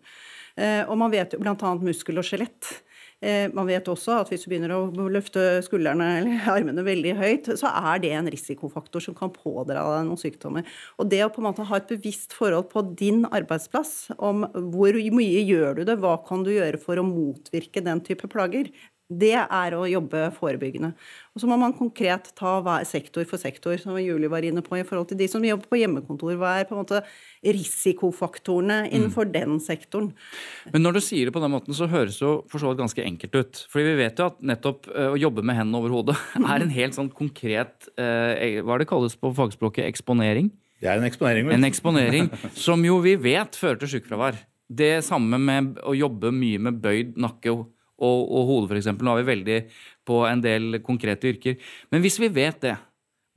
[0.59, 1.73] Eh, og man vet jo bl.a.
[1.81, 2.75] muskel og skjelett.
[3.19, 7.51] Eh, man vet også at hvis du begynner å løfte skuldrene eller armene veldig høyt,
[7.59, 10.69] så er det en risikofaktor som kan pådra deg noen sykdommer.
[11.03, 15.01] Og det å på en måte ha et bevisst forhold på din arbeidsplass om hvor
[15.19, 18.71] mye gjør du det, hva kan du gjøre for å motvirke den type plager,
[19.09, 20.90] det er å jobbe forebyggende.
[21.33, 24.77] Og så må man konkret ta hver sektor for sektor, som Julie var inne på,
[24.77, 26.35] i forhold til de som jobber på hjemmekontor.
[26.37, 27.01] Hva er på en måte
[27.40, 29.33] risikofaktorene innenfor mm.
[29.33, 30.11] den sektoren?
[30.75, 32.83] Men når du sier det på den måten, så høres det jo for så vidt
[32.83, 33.62] ganske enkelt ut.
[33.73, 36.77] Fordi vi vet jo at nettopp uh, å jobbe med hendene over hodet er en
[36.77, 39.88] helt sånn konkret uh, Hva er det kalles på fagspråket?
[39.88, 40.53] Eksponering?
[40.79, 41.49] Det er en eksponering.
[41.57, 44.37] En eksponering som jo vi vet fører til sykefravær.
[44.68, 47.66] Det samme med å jobbe mye med bøyd nakke og
[47.99, 48.91] og, og hodet, f.eks.
[48.99, 49.59] Nå er vi veldig
[50.09, 51.59] på en del konkrete yrker.
[51.93, 52.77] Men hvis vi vet det,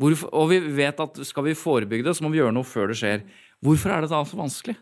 [0.02, 2.92] hvorfor, og vi vet at skal vi forebygge det, så må vi gjøre noe før
[2.92, 3.26] det skjer,
[3.64, 4.78] hvorfor er det da så vanskelig?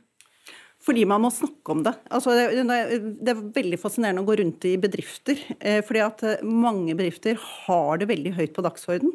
[0.79, 1.91] Fordi man må snakke om det.
[2.07, 5.41] Altså, det er veldig fascinerende å gå rundt i bedrifter.
[5.59, 9.11] Eh, fordi at eh, mange bedrifter har det veldig høyt på dagsorden.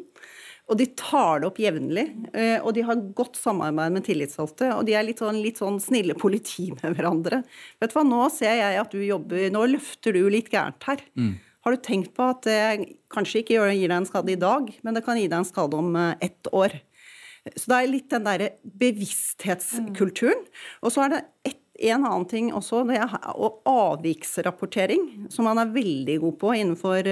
[0.65, 2.05] Og de tar det opp jevnlig.
[2.33, 4.71] Eh, og de har godt samarbeid med tillitsvalgte.
[4.73, 7.43] Og de er litt sånn, litt sånn, snille politi med hverandre.
[7.81, 11.03] Vet du hva, Nå ser jeg at du jobber Nå løfter du litt gærent her.
[11.19, 11.35] Mm.
[11.65, 14.97] Har du tenkt på at det kanskje ikke gir deg en skade i dag, men
[14.97, 16.77] det kan gi deg en skade om eh, ett år?
[17.45, 18.49] Så det er litt den derre
[18.81, 20.41] bevissthetskulturen.
[20.81, 21.59] Og så er det et,
[21.91, 23.13] en annen ting også, det er
[23.69, 27.09] avviksrapportering, som man er veldig god på innenfor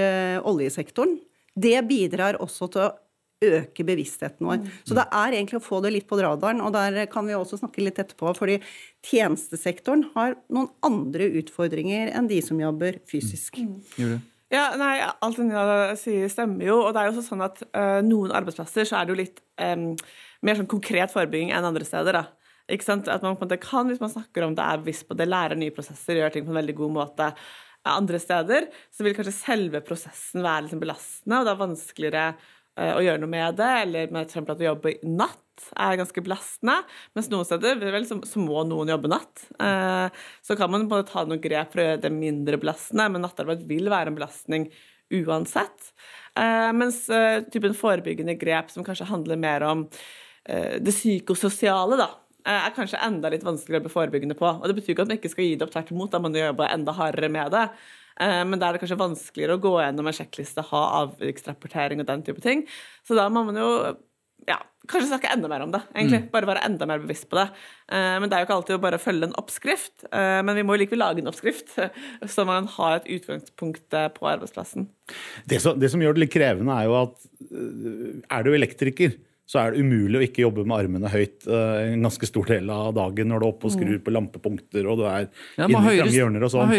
[0.49, 1.19] oljesektoren.
[1.53, 2.93] Det bidrar også til å
[3.59, 4.61] øke bevisstheten vår.
[4.61, 4.73] Mm.
[4.87, 7.61] Så det er egentlig å få det litt på radaren, og der kan vi også
[7.61, 8.35] snakke litt etterpå.
[8.37, 8.59] fordi
[9.03, 13.59] tjenestesektoren har noen andre utfordringer enn de som jobber fysisk.
[13.59, 14.21] Mm.
[14.53, 16.77] Ja, nei, Alt det Nina sier, stemmer jo.
[16.85, 19.41] og det er jo også sånn at uh, Noen arbeidsplasser så er det jo litt
[19.57, 19.91] um,
[20.45, 22.19] mer sånn konkret forebygging enn andre steder.
[22.19, 22.25] da.
[22.71, 23.09] Ikke sant?
[23.11, 25.27] At man på en måte kan, Hvis man snakker om det, er bevisst på det,
[25.31, 27.31] lærer nye prosesser, gjør ting på en veldig god måte.
[27.83, 32.27] Andre steder så vil kanskje selve prosessen være liksom belastende, og det er vanskeligere
[32.79, 34.49] å gjøre noe med det, eller med f.eks.
[34.49, 35.39] at å jobbe natt
[35.77, 36.79] er ganske belastende.
[37.15, 39.45] Mens noen steder vel, så, må noen jobbe natt.
[39.61, 43.25] Eh, så kan man både ta noen grep for å gjøre det mindre belastende, men
[43.25, 44.67] nattarbeid vil være en belastning
[45.13, 45.93] uansett.
[46.39, 49.87] Eh, mens eh, typen forebyggende grep som kanskje handler mer om
[50.49, 52.09] eh, det psykososiale, da,
[52.45, 54.49] eh, er kanskje enda litt vanskeligere å bli forebyggende på.
[54.49, 56.31] Og det betyr ikke at man ikke skal gi det opp, tvert imot, da må
[56.31, 57.67] man jobbe enda hardere med det.
[58.21, 62.09] Eh, men da er det kanskje vanskeligere å gå gjennom en sjekkliste, ha avviksrapportering og
[62.09, 62.65] den type ting.
[63.07, 63.69] Så da må man jo
[64.47, 64.57] ja,
[64.91, 65.81] kanskje snakke enda mer om det.
[65.95, 66.29] egentlig, mm.
[66.33, 67.47] Bare være enda mer bevisst på det.
[67.89, 70.07] Eh, men det er jo ikke alltid å bare følge en oppskrift.
[70.09, 71.75] Eh, men vi må likevel lage en oppskrift,
[72.35, 74.89] så man har et utgangspunkt på arbeidsplassen.
[75.49, 77.29] Det som, det som gjør det litt krevende, er jo at
[78.33, 82.05] er du elektriker så er det umulig å ikke jobbe med armene høyt uh, en
[82.05, 84.03] ganske stor del av dagen når du er oppe og skrur mm.
[84.05, 86.71] på lampepunkter og du er ja, inni trange hjørner og sånn.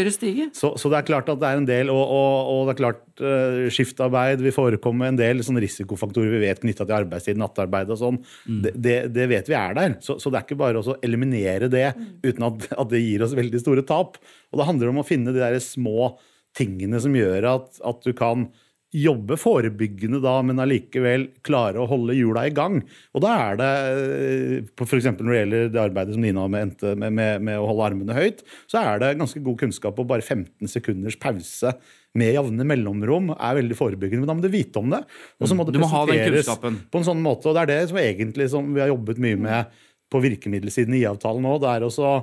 [0.57, 2.81] Så, så, det er klart at det er en del, og, og, og det er
[2.81, 7.93] klart uh, skiftarbeid vil forekomme en del sånn risikofaktorer vi vet knytta til arbeidstid, nattarbeid
[7.93, 8.21] og sånn.
[8.49, 8.61] Mm.
[8.65, 9.99] Det, det, det, vet vi er der.
[10.05, 12.11] Så, så, det er ikke bare å eliminere det mm.
[12.25, 14.17] uten at, at, det gir oss veldig store tap.
[14.51, 16.15] Og det handler om å finne de der små
[16.57, 18.49] tingene som gjør at, at du kan
[18.95, 22.79] jobbe forebyggende da, men allikevel klare å holde hjula i gang.
[23.17, 25.09] Og da er det, eh, f.eks.
[25.19, 28.45] når det gjelder det arbeidet som Nina endte med, med, med, å holde armene høyt,
[28.71, 31.75] så er det ganske god kunnskap og bare 15 sekunders pause
[32.15, 34.23] med jevne mellomrom er veldig forebyggende.
[34.23, 35.03] Men da må du vite om det.
[35.43, 37.51] Og så må det presenteres på en sånn måte.
[37.51, 41.07] Og det er det som egentlig som vi har jobbet mye med på virkemiddelsiden i
[41.11, 41.57] avtalen nå.
[41.59, 42.15] det er også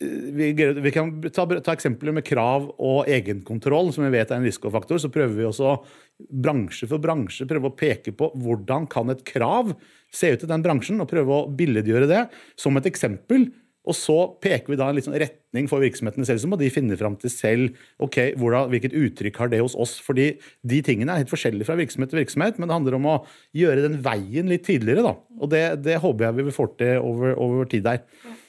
[0.00, 4.46] vi, vi, kan ta, ta, eksempler med krav og egenkontroll, som vi vet er en
[4.46, 4.98] risikofaktor.
[5.00, 5.76] Så prøver vi også
[6.44, 9.72] bransje for bransje prøve å peke på hvordan kan et krav
[10.14, 12.24] se ut i den bransjen, og prøve å billedgjøre det
[12.60, 13.48] som et eksempel.
[13.84, 16.96] Og så peker vi da en sånn retning for virksomhetene selv, så må de finne
[16.96, 19.98] fram til selv ok, hvordan, hvilket uttrykk har det hos oss.
[20.04, 20.30] fordi
[20.64, 23.18] de tingene er helt forskjellige fra virksomhet til virksomhet, men det handler om å
[23.56, 25.04] gjøre den veien litt tidligere.
[25.04, 25.14] da.
[25.40, 28.02] Og det, det håper jeg vi vil få til over, over tid der.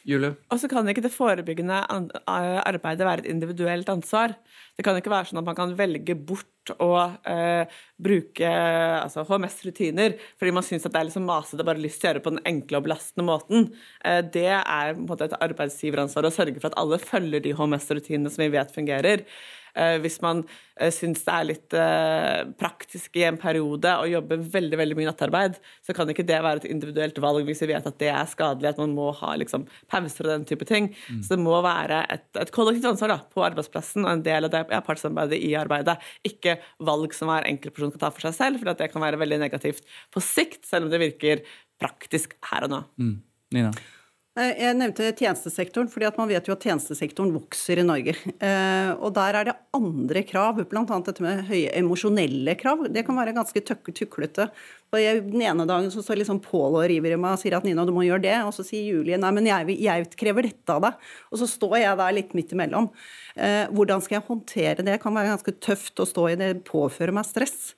[0.06, 0.36] Julie?
[0.54, 4.38] Og så kan ikke det forebyggende arbeidet være et individuelt ansvar.
[4.78, 6.48] Det kan ikke være sånn at man kan velge bort
[6.82, 6.92] å
[7.30, 12.08] eh, bruke altså, HMS-rutiner fordi man syns det er liksom masete og bare lyst til
[12.08, 13.68] å gjøre det på den enkle og belastende måten.
[14.06, 17.54] Eh, det er på en måte et arbeidsgiveransvar å sørge for at alle følger de
[17.58, 19.26] HMS-rutinene som vi vet fungerer.
[19.76, 20.42] Eh, hvis man
[20.80, 25.10] eh, syns det er litt eh, praktisk i en periode å jobbe veldig veldig mye
[25.10, 28.32] nattarbeid, så kan ikke det være et individuelt valg hvis vi vet at det er
[28.32, 30.92] skadelig, at man må ha liksom, pauser og den type ting.
[31.10, 31.20] Mm.
[31.26, 34.56] Så det må være et, et kollektivt ansvar da, på arbeidsplassen og en del av
[34.56, 35.98] det ja, partssamarbeidet i arbeidet.
[36.28, 36.58] Ikke
[36.88, 39.84] valg som hver enkeltperson kan ta for seg selv, for det kan være veldig negativt
[40.14, 41.44] på sikt, selv om det virker
[41.82, 42.82] praktisk her og nå.
[43.02, 43.16] Mm.
[43.56, 43.76] Nina?
[44.36, 48.18] Eh, jeg nevnte tjenestesektoren, fordi man vet jo at tjenestesektoren vokser i Norge.
[48.36, 50.84] Eh, og der er det andre krav, bl.a.
[51.08, 52.84] dette med høye emosjonelle krav.
[52.92, 54.50] Det kan være ganske tuklete.
[54.96, 57.84] Den ene dagen så står liksom Pål og river i meg og sier at Nina,
[57.88, 58.36] du må gjøre det.
[58.44, 61.08] Og så sier Julie nei, men jeg, jeg krever dette av deg.
[61.32, 62.92] Og så står jeg der litt midt imellom.
[63.40, 64.90] Eh, hvordan skal jeg håndtere det?
[64.92, 67.72] Det kan være ganske tøft å stå i det, påføre meg stress.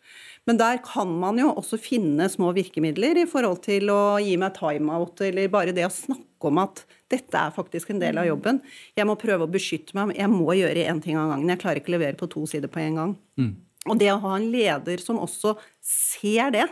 [0.47, 4.55] Men der kan man jo også finne små virkemidler i forhold til å gi meg
[4.55, 8.61] timeout, eller bare det å snakke om at dette er faktisk en del av jobben.
[8.95, 11.51] Jeg må prøve å beskytte meg, jeg må gjøre én ting av gangen.
[11.51, 13.15] Jeg klarer ikke å levere på to sider på en gang.
[13.39, 13.53] Mm.
[13.87, 16.67] Og det å ha en leder som også ser det,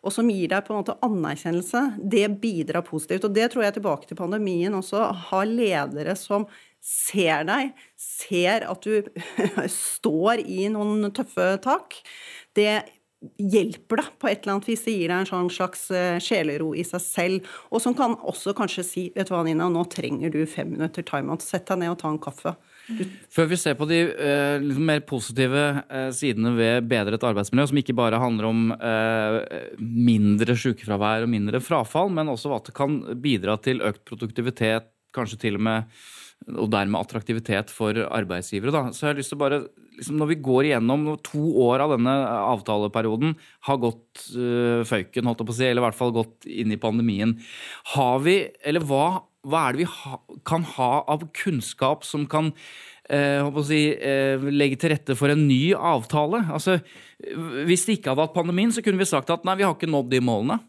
[0.00, 3.26] og som gir deg på en måte anerkjennelse, det bidrar positivt.
[3.28, 5.02] Og det tror jeg tilbake til pandemien også.
[5.28, 6.46] Ha ledere som
[6.80, 9.10] ser deg, ser at du
[9.74, 12.00] står i noen tøffe tak.
[12.56, 12.80] Det
[13.20, 14.82] hjelper deg på et eller annet vis.
[14.84, 17.48] Det gir deg en sånn slags eh, sjelero i seg selv.
[17.68, 21.04] Og som kan også kanskje si vet du hva, Nina, nå trenger du fem minutter
[21.06, 21.44] timeout.
[21.44, 22.54] Sett deg ned og ta en kaffe.
[23.30, 27.78] Før vi ser på de uh, liksom mer positive uh, sidene ved bedret arbeidsmiljø, som
[27.82, 29.36] ikke bare handler om uh,
[29.78, 35.38] mindre sykefravær og mindre frafall, men også at det kan bidra til økt produktivitet, kanskje
[35.44, 36.02] til og med
[36.48, 38.72] og dermed attraktivitet for arbeidsgivere.
[38.74, 38.82] Da.
[38.94, 39.62] Så jeg har lyst til å bare
[40.00, 42.14] liksom når vi går igjennom to år av denne
[42.54, 43.34] avtaleperioden,
[43.68, 46.72] har gått øh, føyken, holdt jeg på å si, eller i hvert fall gått inn
[46.72, 47.36] i pandemien,
[47.94, 52.52] har vi, eller hva, hva er det vi ha, kan ha av kunnskap som kan
[52.54, 56.46] uh, si, øh, legge til rette for en ny avtale?
[56.48, 56.80] Altså,
[57.68, 59.90] hvis det ikke hadde hatt pandemien, så kunne vi sagt at nei, vi har ikke
[59.90, 60.62] nådd de målene.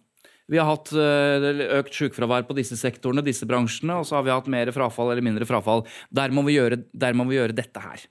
[0.51, 4.49] Vi har hatt økt sykefravær på disse sektorene, disse bransjene, og så har vi hatt
[4.51, 5.85] mer frafall eller mindre frafall.
[6.11, 6.81] Der må vi gjøre,
[7.15, 8.03] må vi gjøre dette her.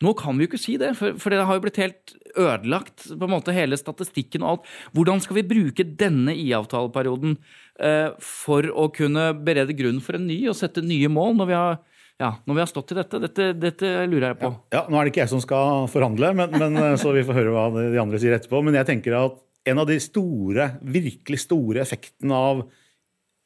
[0.00, 3.04] Nå kan vi jo ikke si det, for, for, det har jo blitt helt ødelagt,
[3.04, 4.70] på en måte hele statistikken og alt.
[4.96, 10.38] Hvordan skal vi bruke denne IA-avtaleperioden eh, for å kunne berede grunn for en ny
[10.48, 11.76] og sette nye mål, når vi har,
[12.22, 13.20] ja, når vi har stått i dette?
[13.26, 13.50] dette?
[13.60, 13.92] dette?
[14.08, 14.54] lurer jeg på.
[14.72, 17.26] Ja, ja, Nå er det ikke jeg som skal forhandle, men, men, eh, så vi
[17.28, 18.64] får høre hva de andre sier etterpå.
[18.64, 19.36] Men jeg tenker at
[19.68, 22.64] en av de store, virkelig store effektene av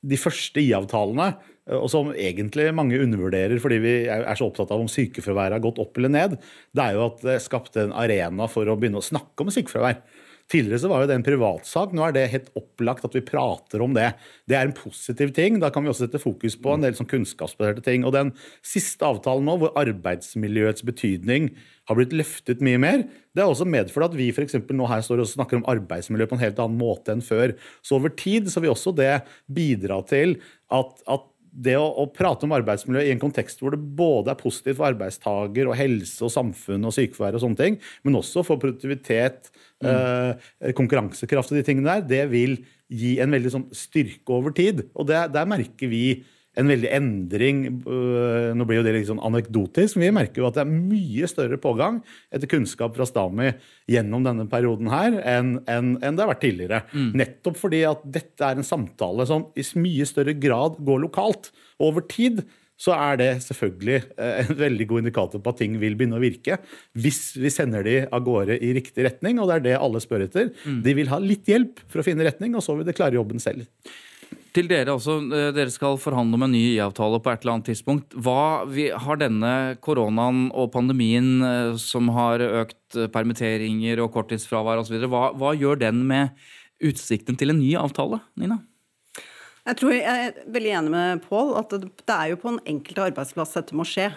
[0.05, 1.33] de første IA-avtalene
[1.65, 5.65] Eh, og som egentlig mange undervurderer fordi vi er så opptatt av om sykefraværet har
[5.65, 6.37] gått opp eller ned,
[6.77, 10.03] det er jo at det skapte en arena for å begynne å snakke om sykefravær.
[10.53, 11.95] Tidligere så var jo det en privatsak.
[11.97, 14.11] Nå er det helt opplagt at vi prater om det.
[14.51, 15.57] Det er en positiv ting.
[15.63, 18.05] Da kan vi også sette fokus på en del sånn kunnskapsbaserte ting.
[18.05, 21.49] Og den siste avtalen nå, hvor arbeidsmiljøets betydning
[21.89, 25.25] har blitt løftet mye mer, det har også medført at vi for nå her står
[25.25, 27.57] og snakker om arbeidsmiljø på en helt annen måte enn før.
[27.81, 29.15] Så over tid så vil også det
[29.49, 30.37] bidra til
[30.73, 34.41] at, at det å, å, prate om arbeidsmiljø i en kontekst hvor det både er
[34.41, 38.61] positivt for arbeidstaker og helse og samfunn og sykefravær og sånne ting, men også for
[38.63, 39.53] produktivitet,
[39.85, 39.91] mm.
[39.91, 42.59] eh, konkurransekraft og de tingene der, det vil
[42.91, 44.83] gi en veldig sånn styrke over tid.
[44.99, 46.05] Og det, der merker vi
[46.61, 47.63] en veldig endring.
[47.83, 50.73] Øh, nå blir jo det litt sånn anekdotisk, men vi merker jo at det er
[50.73, 52.01] mye større pågang
[52.35, 53.53] etter kunnskap fra Stami
[53.91, 56.83] gjennom denne perioden her enn, enn, det har vært tidligere.
[56.95, 57.09] Mm.
[57.21, 61.51] Nettopp fordi at dette er en samtale som i mye større grad går lokalt.
[61.83, 62.45] Over tid
[62.81, 66.23] så er det selvfølgelig øh, en veldig god indikator på at ting vil begynne å
[66.23, 66.59] virke.
[66.99, 70.27] Hvis vi sender de av gårde i riktig retning, og det er det alle spør
[70.27, 70.51] etter.
[70.67, 70.81] Mm.
[70.87, 73.43] De vil ha litt hjelp for å finne retning, og så vil de klare jobben
[73.43, 73.69] selv.
[74.55, 75.17] Til dere også.
[75.35, 78.15] Eh, dere skal forhandle om en ny IA-avtale på et eller annet tidspunkt.
[78.15, 78.63] Hva
[79.07, 85.33] har denne koronaen og pandemien eh, som har økt eh, permitteringer og korttidsfravær osv., hva,
[85.35, 86.31] hva gjør den med
[86.85, 88.61] utsikten til en ny avtale, Nina?
[89.65, 93.07] Jeg tror jeg er veldig enig med Pål at det er jo på en enkelte
[93.09, 94.11] arbeidsplass dette må skje.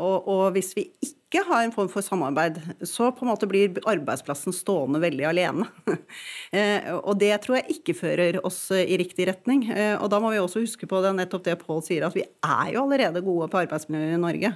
[0.00, 0.86] Og, og hvis vi
[1.28, 2.56] ikke har en form for samarbeid,
[2.88, 5.68] så på en måte blir arbeidsplassen stående veldig alene.
[6.48, 9.66] Eh, og det tror jeg ikke fører oss i riktig retning.
[9.68, 12.22] Eh, og da må vi også huske på det, nettopp det Pål sier, at vi
[12.24, 14.54] er jo allerede gode på arbeidsmiljø i Norge.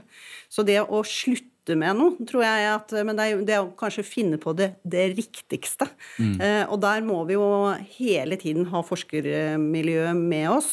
[0.49, 3.73] Så det å slutte med noe, tror jeg at Men det er, det er å
[3.79, 5.87] kanskje finne på det, det riktigste.
[6.19, 6.35] Mm.
[6.43, 7.47] Eh, og der må vi jo
[7.99, 10.73] hele tiden ha forskermiljøet med oss.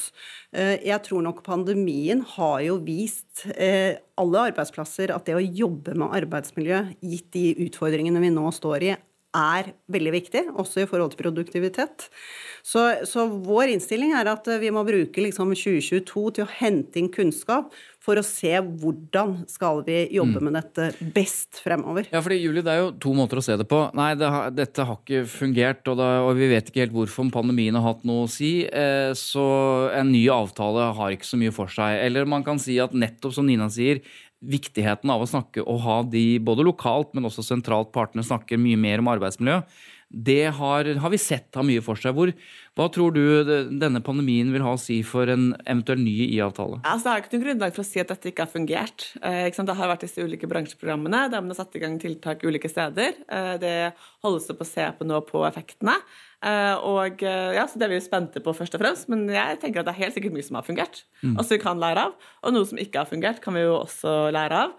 [0.55, 5.93] Eh, jeg tror nok pandemien har jo vist eh, alle arbeidsplasser at det å jobbe
[5.93, 8.95] med arbeidsmiljø, gitt de utfordringene vi nå står i,
[9.37, 12.07] er veldig viktig, også i forhold til produktivitet.
[12.65, 17.11] Så, så vår innstilling er at vi må bruke liksom 2022 til å hente inn
[17.13, 17.69] kunnskap
[18.09, 22.09] for å se hvordan skal vi jobbe med dette best fremover.
[22.09, 23.83] Ja, fordi Julie, Det er jo to måter å se det på.
[23.97, 27.29] Nei, det har, dette har ikke fungert, og, det, og, vi vet ikke helt hvorfor
[27.33, 28.65] pandemien har hatt noe å si.
[28.65, 29.45] Eh, så
[29.93, 31.99] en ny avtale har ikke så mye for seg.
[32.07, 34.01] Eller man kan si at nettopp som Nina sier,
[34.39, 38.79] viktigheten av å snakke og ha de både lokalt, men også sentralt partene snakker mye
[38.79, 39.61] mer om arbeidsmiljø
[40.09, 42.15] det har, har, vi sett har mye for seg.
[42.17, 42.31] Hvor,
[42.77, 46.79] hva tror du denne pandemien vil ha å si for en eventuell ny IA-avtale?
[46.81, 49.05] Altså, det er ikke noe grunnlag for å si at dette ikke har fungert.
[49.21, 52.41] Eh, ikke det har vært disse ulike bransjeprogrammene der man har satt i gang tiltak
[52.41, 53.19] ulike steder.
[53.29, 53.75] Eh, det
[54.25, 55.99] holdes opp på å se på nå på effektene.
[56.39, 59.27] Eh, og eh, ja, så Det er vi jo spente på, først og fremst, men
[59.29, 61.03] jeg tenker at det er helt sikkert mye som har fungert.
[61.21, 61.35] Mm.
[61.35, 62.31] Og som vi kan lære av.
[62.41, 64.77] Og noe som ikke har fungert, kan vi jo også lære av.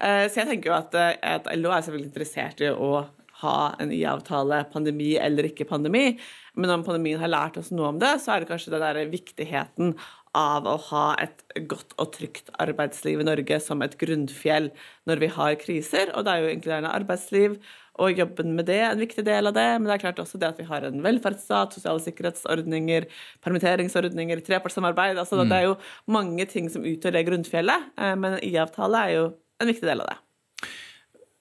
[0.00, 3.02] Eh, så jeg tenker jo at, at LO er selvfølgelig interessert i å
[3.42, 6.14] ha en IA-avtale, pandemi eller ikke pandemi.
[6.58, 9.12] Men om pandemien har lært oss noe om det, så er det kanskje den der
[9.12, 9.94] viktigheten
[10.36, 14.70] av å ha et godt og trygt arbeidsliv i Norge som et grunnfjell
[15.10, 16.12] når vi har kriser.
[16.14, 17.58] Og det er jo inkluderende arbeidsliv
[18.00, 19.66] og jobben med det en viktig del av det.
[19.76, 23.08] Men det er klart også det at vi har en velferdsstat, sosiale sikkerhetsordninger,
[23.44, 25.18] permitteringsordninger, trepartssamarbeid.
[25.18, 25.46] Altså, mm.
[25.50, 25.76] Det er jo
[26.14, 30.14] mange ting som utgjør det grunnfjellet, eh, men IA-avtale er jo en viktig del av
[30.14, 30.20] det.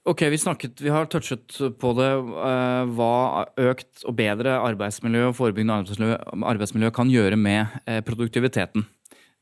[0.07, 5.35] Ok, Vi snakket, vi har touchet på det, uh, hva økt og bedre arbeidsmiljø og
[5.35, 6.15] forebyggende arbeidsmiljø,
[6.53, 8.85] arbeidsmiljø kan gjøre med uh, produktiviteten.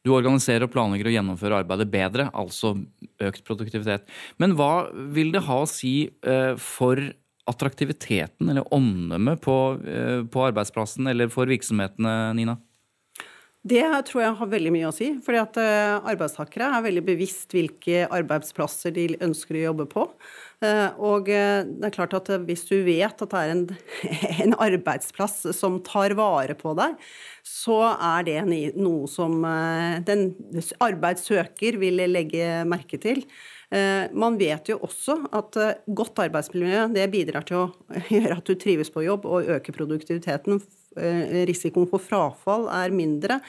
[0.06, 2.74] Du organiserer og planlegger å gjennomføre arbeidet bedre, altså
[3.22, 4.08] økt produktivitet.
[4.42, 7.06] Men hva vil det ha å si uh, for
[7.48, 9.54] attraktiviteten eller omdømmet på,
[10.34, 12.58] på arbeidsplassen eller for virksomhetene, Nina?
[13.64, 15.08] Det tror jeg har veldig mye å si.
[15.24, 15.60] fordi at
[16.12, 20.04] arbeidstakere er veldig bevisst hvilke arbeidsplasser de ønsker å jobbe på.
[20.66, 23.66] Eh, og eh, det er klart at hvis du vet at det er en,
[24.48, 26.96] en arbeidsplass som tar vare på deg,
[27.46, 28.40] så er det
[28.80, 30.32] noe som eh, den
[30.84, 33.24] arbeidssøker vil legge merke til.
[33.68, 35.58] Man vet jo også at
[35.92, 37.66] godt arbeidsmiljø det bidrar til å
[38.16, 40.87] gjøre at du trives på jobb og øke produktiviteten Eh,
[41.48, 43.40] risikoen for frafall er mindre.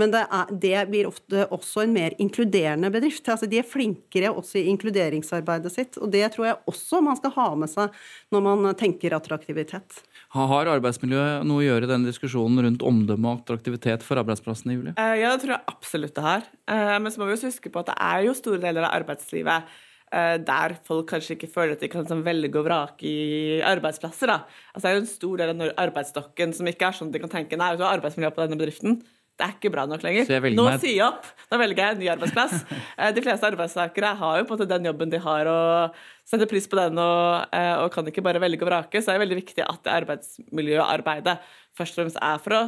[0.00, 3.28] Men det, er, det, blir ofte også en mer inkluderende bedrift.
[3.28, 5.98] Altså de er flinkere også i inkluderingsarbeidet sitt.
[6.02, 7.96] Og det tror jeg også man skal ha med seg
[8.34, 10.02] når man tenker attraktivitet.
[10.34, 14.92] Har arbeidsmiljøet noe å gjøre i denne diskusjonen rundt omdømme og attraktivitet for arbeidsplassene, Julie?
[14.92, 15.20] juli?
[15.22, 16.48] ja, det tror jeg absolutt det har.
[16.68, 18.98] Eh, men så må vi også huske på at det er jo store deler av
[19.00, 23.58] arbeidslivet Eh, der folk kanskje ikke føler at de kan sånn, velge og vrake i
[23.66, 24.30] arbeidsplasser.
[24.30, 24.38] Da.
[24.72, 27.22] Altså, det er jo en stor del av arbeidsstokken som ikke er sånn at de
[27.26, 29.00] kan tenke nei, du har arbeidsmiljø på denne bedriften.
[29.38, 30.26] Det er ikke bra nok lenger.
[30.50, 30.80] Nå meg...
[30.82, 31.26] sier jeg opp!
[31.52, 32.56] Nå velger jeg en ny arbeidsplass.
[32.98, 36.48] Eh, de fleste arbeidstakere har jo på en måte den jobben de har, og setter
[36.50, 38.98] pris på den og, eh, og kan ikke bare velge og vrake.
[38.98, 41.36] Så det er veldig viktig at det arbeidsmiljøarbeidet
[41.78, 42.64] først og fremst er for å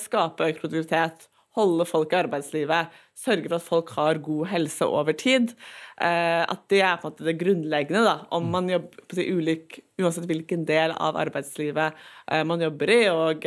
[0.00, 5.16] skape økt produktivitet holde folk i arbeidslivet, sørge for at folk har god helse over
[5.18, 5.52] tid.
[6.00, 9.80] Eh, at det er på en måte det grunnleggende, da, om man jobber på ulik,
[10.00, 11.98] uansett hvilken del av arbeidslivet
[12.32, 13.00] eh, man jobber i.
[13.12, 13.44] Og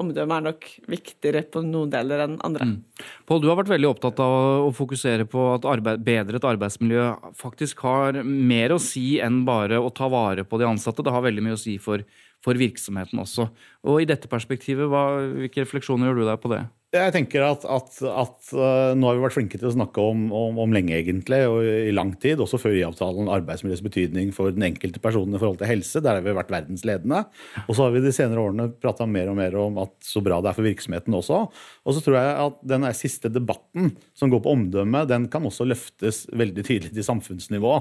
[0.00, 2.68] omdømmet er nok viktigere på noen deler enn andre.
[2.68, 3.06] Mm.
[3.28, 7.06] Pål, du har vært veldig opptatt av å fokusere på at arbeid, bedret arbeidsmiljø
[7.40, 11.04] faktisk har mer å si enn bare å ta vare på de ansatte.
[11.04, 12.04] Det har veldig mye å si for,
[12.44, 13.48] for virksomheten også.
[13.88, 15.06] Og i dette perspektivet, hva,
[15.40, 16.62] hvilke refleksjoner gjør du deg på det?
[16.90, 20.24] Jeg tenker at, at, at uh, Nå har vi vært flinke til å snakke om,
[20.34, 24.66] om, om, lenge, egentlig, og i lang tid, også før IA-avtalen, arbeidsmiljøets betydning for den
[24.66, 26.02] enkelte personen i forhold til helse.
[26.02, 27.20] Der har vi vært verdensledende.
[27.68, 30.40] Og så har vi de senere årene prata mer og mer om at så bra
[30.42, 31.38] det er for virksomheten også.
[31.86, 35.68] Og så tror jeg at den siste debatten som går på omdømme, den kan også
[35.70, 37.76] løftes veldig tydelig til samfunnsnivå.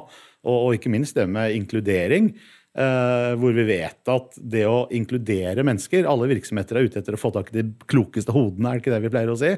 [0.45, 2.35] Og, og ikke minst det med inkludering.
[2.79, 7.19] Uh, hvor vi vet at det å inkludere mennesker Alle virksomheter er ute etter å
[7.19, 9.49] få tak i de klokeste hodene, er det ikke det vi pleier å si?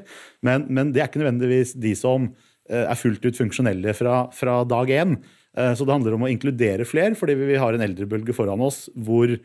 [0.42, 4.56] Men, men det er ikke nødvendigvis de som uh, er fullt ut funksjonelle fra, fra
[4.66, 5.14] dag én.
[5.54, 8.88] Uh, så det handler om å inkludere flere, fordi vi har en eldrebølge foran oss
[9.06, 9.36] hvor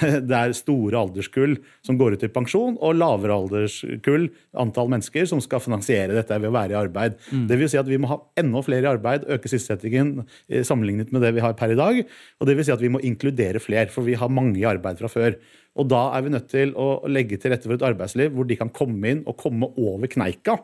[0.28, 4.28] det er store alderskull som går ut i pensjon, og lavere alderskull,
[4.58, 7.18] antall mennesker, som skal finansiere dette ved å være i arbeid.
[7.30, 7.46] Mm.
[7.50, 11.12] Det vil si at vi må ha enda flere i arbeid, øke sysselsettingen eh, sammenlignet
[11.14, 12.02] med det vi har per i dag.
[12.40, 15.02] Og det vil si at vi må inkludere flere, for vi har mange i arbeid
[15.02, 15.38] fra før.
[15.80, 18.58] Og da er vi nødt til å legge til rette for et arbeidsliv hvor de
[18.60, 20.60] kan komme inn og komme over kneika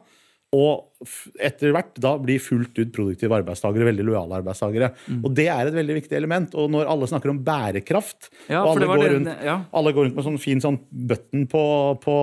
[0.57, 1.05] og
[1.45, 4.89] etter hvert da blir fullt ut produktive arbeidstakere veldig lojale arbeidstakere.
[5.05, 5.19] Mm.
[5.21, 6.55] Og Det er et veldig viktig element.
[6.57, 9.59] Og når alle snakker om bærekraft, ja, og alle går, det, rundt, ja.
[9.77, 11.65] alle går, rundt, med sånn fin sånn button på,
[12.01, 12.17] på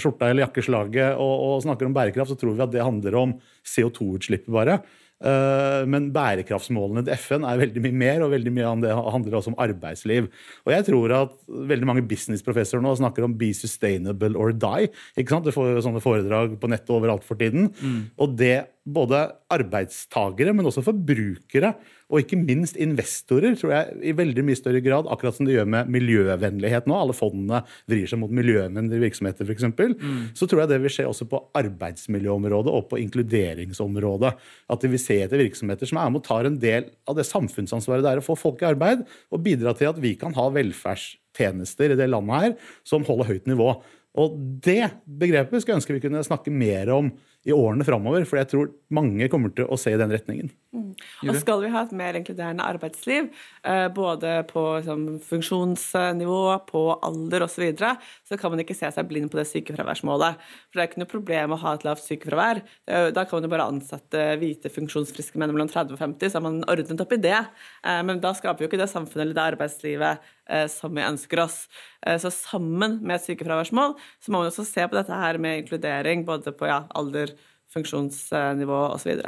[0.00, 3.36] skjorta eller jakkeslaget og, og, snakker om bærekraft, så tror vi at det handler om
[3.68, 4.80] CO2-utslippet bare.
[5.20, 9.36] Eh, men bærekraftsmålene til FN er veldig mye mer, og veldig mye av det handler
[9.36, 10.30] også om arbeidsliv.
[10.64, 14.88] Og jeg tror at veldig mange businessprofessorer nå snakker om 'be sustainable or die'.
[15.16, 15.44] ikke sant?
[15.44, 17.68] Du får jo sånne foredrag på nettet overalt for tiden.
[17.82, 18.10] Mm.
[18.18, 19.18] Og det både
[19.52, 21.74] arbeidstagere, men også forbrukere,
[22.10, 25.68] og ikke minst investorer, tror jeg i veldig mye større grad, akkurat som det gjør
[25.70, 27.60] med miljøvennlighet nå, alle fondene
[27.90, 30.16] vrir seg mot miljøvennlige virksomheter f.eks., mm.
[30.38, 34.32] så tror jeg det vil skje også på arbeidsmiljøområdet og på inkluderingsområdet.
[34.72, 37.28] At de vil se etter virksomheter som er med og tar en del av det
[37.28, 40.48] samfunnsansvaret det er å få folk i arbeid, og bidra til at vi kan ha
[40.56, 43.74] velferdstjenester i det landet her som holder høyt nivå.
[44.18, 47.12] Og det begrepet skulle jeg ønske vi kunne snakke mer om
[47.48, 50.50] i årene framover, for jeg tror mange kommer til å se i den retningen.
[50.76, 50.90] Mm.
[51.24, 53.30] Og skal vi ha et mer inkluderende arbeidsliv,
[53.64, 57.94] eh, både på liksom, funksjonsnivå, på alder osv., så, videre,
[58.28, 60.40] så kan man ikke se seg blind på det sykefraværsmålet.
[60.68, 62.62] For det er ikke noe problem å ha et lavt sykefravær.
[62.86, 66.46] Da kan man jo bare ansette hvite, funksjonsfriske menn mellom 30 og 50, så har
[66.46, 67.40] man ordnet opp i det.
[67.84, 71.04] Eh, men da skaper vi jo ikke det samfunnet eller det arbeidslivet eh, som vi
[71.04, 71.64] ønsker oss.
[72.00, 73.90] Så sammen med et sykefraværsmål
[74.24, 77.29] så må man også se på dette her med inkludering både på ja, alder,
[77.72, 79.20] funksjonsnivå osv.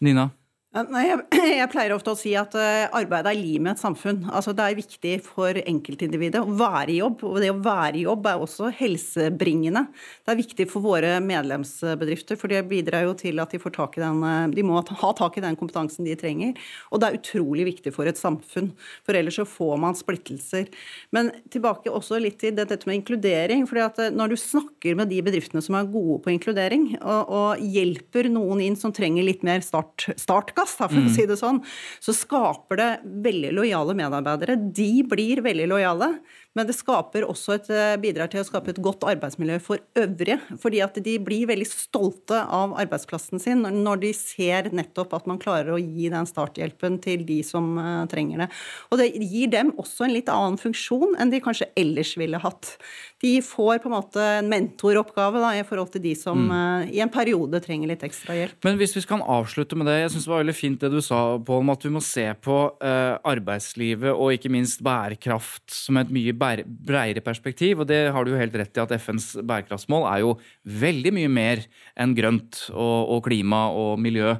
[0.00, 0.30] Nina?
[1.56, 4.26] Jeg, pleier ofte å si at eh, arbeid er limet i et samfunn.
[4.28, 7.22] Altså, det er viktig for enkeltindividet å være i jobb.
[7.24, 9.86] Og det å være i jobb er også helsebringende.
[10.26, 13.96] Det er viktig for våre medlemsbedrifter, for det bidrar jo til at de får tak
[13.96, 16.52] i den eh, De må ha tak i den kompetansen de trenger.
[16.90, 18.72] Og det er utrolig viktig for et samfunn,
[19.06, 20.68] for ellers så får man splittelser.
[21.16, 23.64] Men tilbake også litt til dette med inkludering.
[23.80, 27.64] at eh, når du snakker med de bedriftene som er gode på inkludering, og, og
[27.64, 31.14] hjelper noen inn som trenger litt mer start, startgass plass, for å mm.
[31.14, 31.62] si det sånn,
[32.02, 32.90] så skaper det
[33.26, 34.58] veldig lojale medarbeidere.
[34.74, 36.10] De blir veldig lojale.
[36.56, 40.40] Men det et, eh, bidrar til å skape et godt arbeidsmiljø for øvrige.
[40.58, 45.38] fordi at de blir veldig stolte av arbeidsplassen sin når de ser nettopp at man
[45.38, 48.48] klarer å gi den starthjelpen til de som uh, trenger det.
[48.90, 52.76] Og det gir dem også en litt annen funksjon enn de kanskje ellers ville hatt.
[53.20, 56.54] De får på en måte en mentoroppgave da, i forhold til de som mm.
[56.56, 58.56] uh, i en periode trenger litt ekstra hjelp.
[58.64, 61.00] Men hvis vi skal avslutte med det, jeg syns det var veldig fint det du
[61.04, 66.10] sa, Pål, om at vi må se på arbeidslivet og ikke minst bærekraft som et
[66.12, 67.82] mye bære bredere perspektiv.
[67.82, 70.36] Og det har du jo helt rett i at FNs bærekraftsmål er jo
[70.84, 71.64] veldig mye mer
[71.98, 74.36] enn grønt og, og klima og miljø.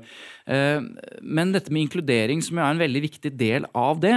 [0.46, 0.78] Eh,
[1.26, 4.14] men dette med inkludering, som er en veldig viktig del av det,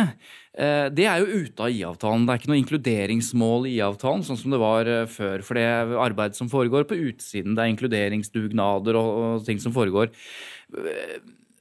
[0.53, 2.27] eh, det er jo ute av IA-avtalen.
[2.27, 5.41] Det er ikke noe inkluderingsmål i IA-avtalen, sånn som det var eh, før.
[5.45, 7.57] For det er arbeid som foregår på utsiden.
[7.57, 10.13] Det er inkluderingsdugnader og ting som foregår.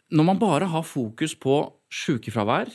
[0.09, 1.62] Når man bare har fokus på
[1.93, 2.68] sykefravær,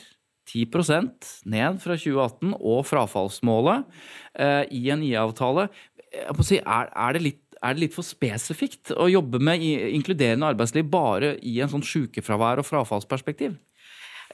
[0.48, 3.84] 10% ned fra 2018 og frafallsmålet
[4.38, 5.68] eh, i en IA-avtale.
[6.44, 11.34] Si, er, er, det er, det litt for spesifikt å jobbe med inkluderende arbeidsliv bare
[11.42, 13.56] i en sånn sykefravær- og frafallsperspektiv?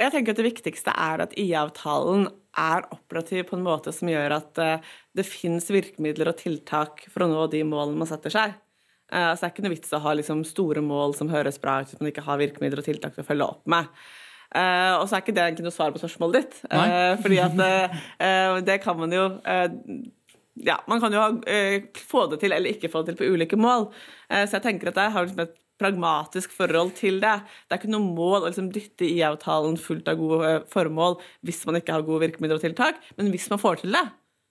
[0.00, 4.36] Jeg tenker at Det viktigste er at IA-avtalen er operativ på en måte som gjør
[4.38, 8.56] at uh, det finnes virkemidler og tiltak for å nå de målene man setter seg.
[9.12, 11.80] Uh, så Det er ikke noe vits å ha liksom, store mål som høres bra
[11.80, 13.90] ut hvis man ikke har virkemidler og tiltak til å følge opp med.
[14.50, 16.56] Uh, og så er ikke det egentlig noe svar på spørsmålet ditt.
[16.72, 19.26] Uh, fordi at uh, det kan man jo
[20.60, 21.22] Ja, man kan jo
[21.96, 23.86] få det til eller ikke få det til på ulike mål.
[24.28, 27.38] så jeg tenker at jeg har liksom et pragmatisk forhold til det.
[27.64, 31.80] Det er ikke noe mål å liksom dytte IA-avtalen fullt av gode formål hvis man
[31.80, 34.04] ikke har gode virkemidler og tiltak, men hvis man får til det,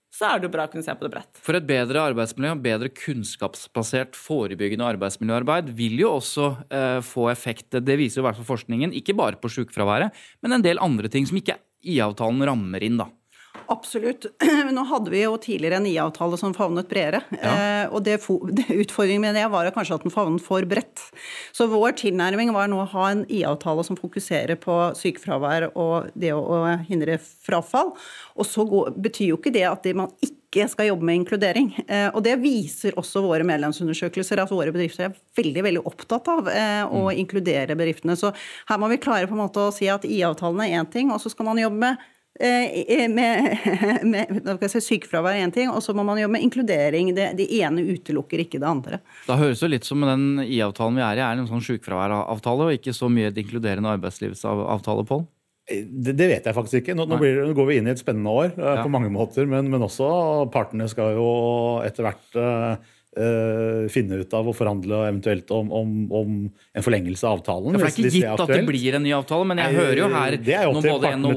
[0.10, 1.42] så er det jo bra å kunne se på det bredt.
[1.46, 7.78] For et bedre arbeidsmiljø, og bedre kunnskapsbasert forebyggende arbeidsmiljøarbeid vil jo også eh, få effekt.
[7.78, 11.12] Det viser jo i hvert fall forskningen, ikke bare på sykefraværet, men en del andre
[11.14, 12.98] ting som ikke IA-avtalen rammer inn.
[13.00, 13.08] da.
[13.70, 14.26] Absolutt.
[14.72, 17.22] Nå hadde vi jo tidligere en IA-avtale som favnet bredere.
[17.38, 17.52] Ja.
[17.52, 18.18] Eh, og det,
[18.58, 21.04] det, utfordringen med det var kanskje at den favnet for bredt.
[21.54, 26.34] Så vår tilnærming var nå å ha en IA-avtale som fokuserer på sykefravær og det
[26.34, 27.94] å, å hindre frafall.
[28.40, 31.72] Og så går, betyr jo ikke det at det man ikke skal jobbe med inkludering.
[31.86, 36.50] Eh, og det viser også våre medlemsundersøkelser, at våre bedrifter er veldig veldig opptatt av
[36.50, 37.18] eh, å mm.
[37.22, 38.18] inkludere bedriftene.
[38.18, 38.34] Så
[38.72, 41.22] her må vi klare på en måte å si at IA-avtalen er én ting, og
[41.22, 42.08] så skal man jobbe med
[42.40, 43.58] med,
[44.12, 47.12] med si, sykefravær er én ting, og så må man jobbe med inkludering.
[47.18, 49.02] Det, det, ene utelukker ikke det andre.
[49.28, 52.80] Da høres det litt som den IA-avtalen vi er i, er en sånn sykefraværavtale, og
[52.80, 55.26] ikke så mye et inkluderende arbeidslivsavtale, Pål?
[55.70, 56.96] Eh, det, det, vet jeg faktisk ikke.
[56.98, 58.86] Nå, nå, blir, nå, går vi inn i et spennende år uh, ja.
[58.86, 59.50] på mange måter.
[59.50, 60.10] Men, men, også
[60.54, 61.30] partene skal jo
[61.86, 62.40] etter hvert
[63.92, 67.76] finne ut av å forhandle eventuelt om, om, om, en forlengelse av avtalen.
[67.76, 69.76] Ja, for Det er ikke gitt er at det blir en ny avtale, men jeg
[69.76, 70.38] hører jo her
[70.76, 71.34] når både, NO,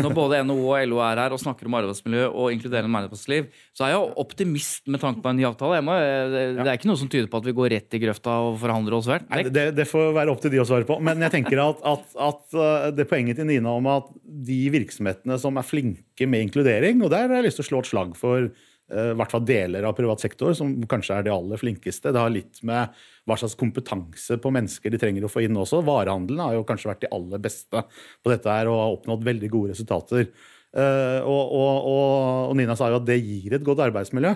[0.00, 3.86] når både NHO og LO er her og snakker om arbeidsmiljø og inkluderende arbeidsliv, så
[3.86, 5.80] er jeg optimist med tanke på en ny avtale.
[5.84, 8.36] Må, det, det, er ikke noe som tyder på at vi går rett i grøfta
[8.48, 9.28] og forhandler oss vekk.
[9.54, 10.98] Det, det, får være opp til de å svare på.
[11.04, 15.38] Men jeg tenker at, at, at eh, det poenget til Nina om at de virksomhetene
[15.40, 18.16] som er flinke med inkludering, og der har jeg lyst til å slå et slag
[18.18, 22.12] for eh, i hvert fall deler av privat sektor, som kanskje er de aller flinkeste.
[22.12, 22.92] Det har litt med
[23.24, 25.80] hva slags kompetanse på mennesker de trenger å få inn også.
[25.86, 29.50] Varehandelen har jo kanskje vært de aller beste på dette her og har oppnådd veldig
[29.54, 30.28] gode resultater.
[30.74, 34.34] Eh, og, og, og, og Nina sa jo at det gir et godt arbeidsmiljø.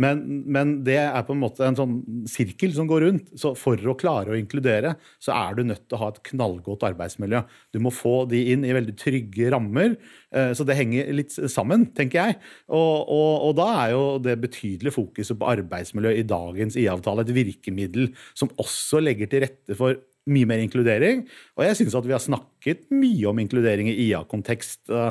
[0.00, 1.96] Men, men, det er på en måte en sånn
[2.30, 3.30] sirkel som går rundt.
[3.40, 6.86] Så for å klare å inkludere, så er du nødt til å ha et knallgodt
[6.88, 7.42] arbeidsmiljø.
[7.74, 9.98] Du må få de inn i veldig trygge rammer.
[10.32, 12.38] Eh, så det henger litt sammen, tenker jeg.
[12.72, 17.34] Og, og, og da er jo det betydelige fokuset på arbeidsmiljø i dagens IA-avtale et
[17.36, 19.98] virkemiddel som også legger til rette for
[20.32, 21.24] mye mer inkludering.
[21.58, 25.10] Og jeg syns at vi har snakket mye om inkludering i IA-kontekst uh,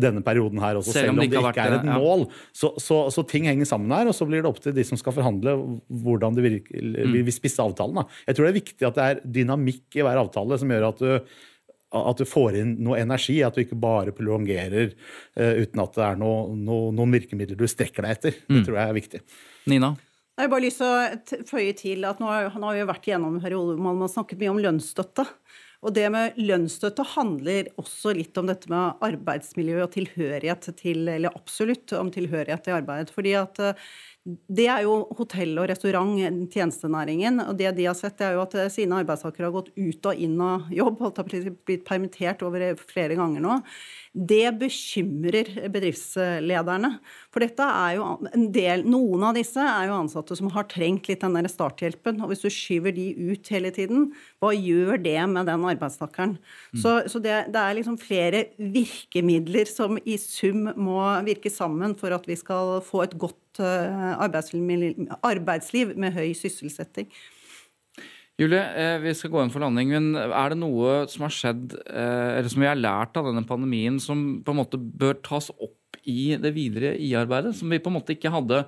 [0.00, 1.96] denne perioden her også, selv, om det ikke, ikke er et ja.
[2.00, 2.26] mål.
[2.56, 5.00] Så, så, så, ting henger sammen her, og så blir det opp til de som
[5.00, 5.56] skal forhandle,
[6.04, 7.18] hvordan de vil, mm.
[7.20, 8.00] vil spisse avtalen.
[8.00, 8.22] Da.
[8.28, 11.04] Jeg tror det er viktig at det er dynamikk i hver avtale som gjør at
[11.04, 11.34] du
[11.94, 16.02] at du får inn noe energi, at du ikke bare prolongerer uh, uten at det
[16.08, 18.40] er noe, no, noen virkemidler du strekker deg etter.
[18.40, 18.64] Det mm.
[18.66, 19.20] tror jeg er viktig.
[19.70, 19.92] Nina?
[20.34, 22.26] Jeg har bare lyst til å føye til at nå,
[22.58, 25.24] nå har vi vært gjennom en periode hvor man har snakket mye om lønnsstøtte.
[25.84, 31.36] Og det med lønnsstøtte handler også litt om dette med arbeidsmiljø og tilhørighet til Eller
[31.38, 33.12] absolutt om tilhørighet til arbeid.
[33.14, 33.86] Fordi at eh,
[34.24, 36.16] det er jo hotell- og restaurant,
[36.48, 37.42] tjenestenæringen.
[37.44, 40.08] Og det de har sett, det er jo at eh, sine arbeidstakere har gått ut
[40.08, 43.58] og inn av jobb, holdt har blitt permittert over flere ganger nå.
[44.14, 46.94] Det bekymrer bedriftslederne.
[47.34, 51.10] For dette er jo en del, noen av disse er jo ansatte som har trengt
[51.10, 52.22] litt den der starthjelpen.
[52.24, 54.08] Og hvis du skyver de ut hele tiden,
[54.40, 56.38] hva gjør det med den arbeidstakeren?
[56.72, 56.80] Mm.
[56.80, 62.14] Så, så det, det, er liksom flere virkemidler som i sum må virke sammen for
[62.16, 67.10] at vi skal få et godt eh, arbeidsliv med høy sysselsetting.
[68.34, 71.76] Julie, eh, vi skal gå inn for landing, men er det noe som har skjedd,
[71.86, 75.52] eh, eller som vi har lært av denne pandemien, som på en måte bør tas
[75.54, 77.54] opp i det videre IA-arbeidet?
[77.54, 78.64] Som vi på en måte ikke hadde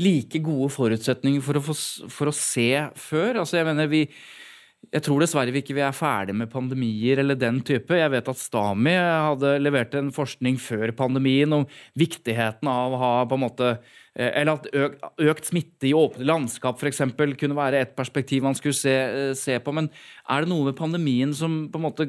[0.00, 1.76] like gode forutsetninger for å, få,
[2.08, 3.42] for å se før?
[3.42, 4.06] Altså, jeg mener, vi
[4.92, 7.96] jeg tror dessverre vi ikke er ferdig med pandemier eller den type.
[7.96, 11.64] Jeg vet at Stami hadde levert en forskning før pandemien om
[11.98, 13.70] viktigheten av å ha på en måte
[14.14, 14.68] eller at
[15.26, 17.02] økt smitte i åpne landskap f.eks.
[17.40, 19.74] kunne være et perspektiv man skulle se, eh, se, på.
[19.74, 19.90] Men
[20.30, 22.08] er det noe med pandemien som på en måte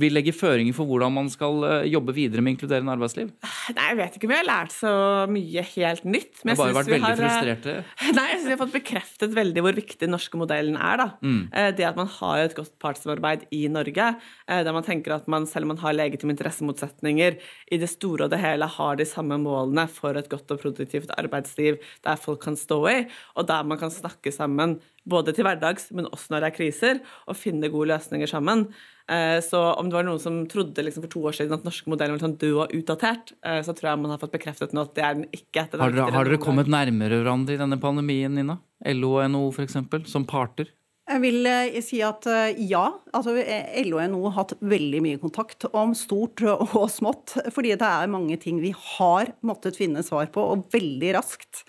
[0.00, 3.30] vil legge føringer for hvordan man skal eh, jobbe videre med inkluderende arbeidsliv?
[3.76, 4.92] Nei, Jeg vet ikke om jeg har lært så
[5.30, 6.42] mye helt nytt.
[6.42, 7.76] Men jeg bare vært veldig har, frustrerte.
[8.18, 11.04] Nei, jeg synes vi har fått bekreftet veldig hvor viktig den norske modellen er.
[11.20, 11.40] Mm.
[11.76, 14.08] Det at man har et godt partssamarbeid i Norge,
[14.48, 17.38] der man tenker at man, selv om man har legitime interessemotsetninger,
[17.70, 21.12] i det store og det hele har de samme målene for et godt og produktivt
[21.18, 22.98] arbeidsliv der folk kan stå i,
[23.36, 24.78] og der man kan snakke sammen
[25.08, 28.66] både til hverdags, men også når det er kriser, og finne gode løsninger sammen.
[29.10, 31.90] Eh, så om det var noen som trodde liksom for to år siden at norske
[31.90, 34.84] modellen var sånn død og utdatert, eh, så tror jeg man har fått bekreftet nå
[34.86, 35.66] at det er den ikke.
[35.72, 38.60] Har dere, har dere kommet nærmere hverandre i denne pandemien, Nina?
[38.94, 40.70] LO og NHO f.eks., som parter?
[41.10, 42.84] Jeg vil eh, si at eh, ja.
[43.16, 47.34] altså eh, LO og NHO har hatt veldig mye kontakt om stort og smått.
[47.50, 51.64] Fordi det er mange ting vi har måttet finne svar på, og veldig raskt.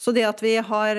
[0.00, 0.98] Så det at vi har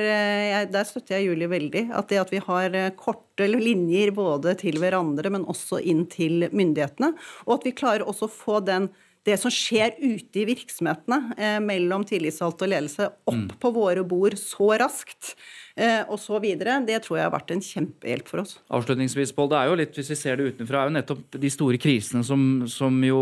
[0.72, 1.88] Der støtter jeg Julie veldig.
[1.98, 7.12] At det at vi har korte linjer både til hverandre, men også inn til myndighetene.
[7.48, 8.92] Og at vi klarer også å få den
[9.28, 13.50] det som skjer ute i virksomhetene eh, mellom tillitsvalgte og ledelse, opp mm.
[13.62, 15.36] på våre bord så raskt
[15.76, 18.58] eh, og så videre, det tror jeg har vært en kjempehjelp for oss.
[18.74, 21.54] Avslutningsvis, Pål, det er jo litt, hvis vi ser det utenfra, er jo nettopp de
[21.54, 23.22] store krisene som, som jo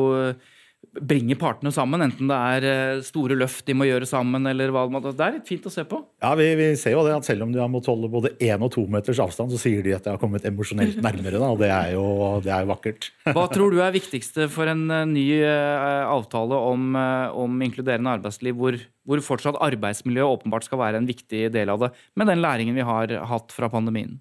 [0.97, 4.87] bringer partene sammen, enten det er eh, store løft de må gjøre sammen, eller hva
[4.89, 6.01] det er litt fint å se på.
[6.23, 8.63] Ja, vi, vi ser jo det at selv om de har måttet holde både én
[8.65, 11.61] og to meters avstand, så sier de at de har kommet emosjonelt nærmere, da, og
[11.61, 12.05] det er, jo,
[12.45, 13.09] det er jo vakkert.
[13.37, 16.95] Hva tror du er viktigste for en eh, ny uh, avtale om,
[17.37, 21.93] om, inkluderende arbeidsliv, hvor, hvor fortsatt arbeidsmiljø åpenbart skal være en viktig del av det,
[22.17, 24.17] med den læringen vi har hatt fra pandemien?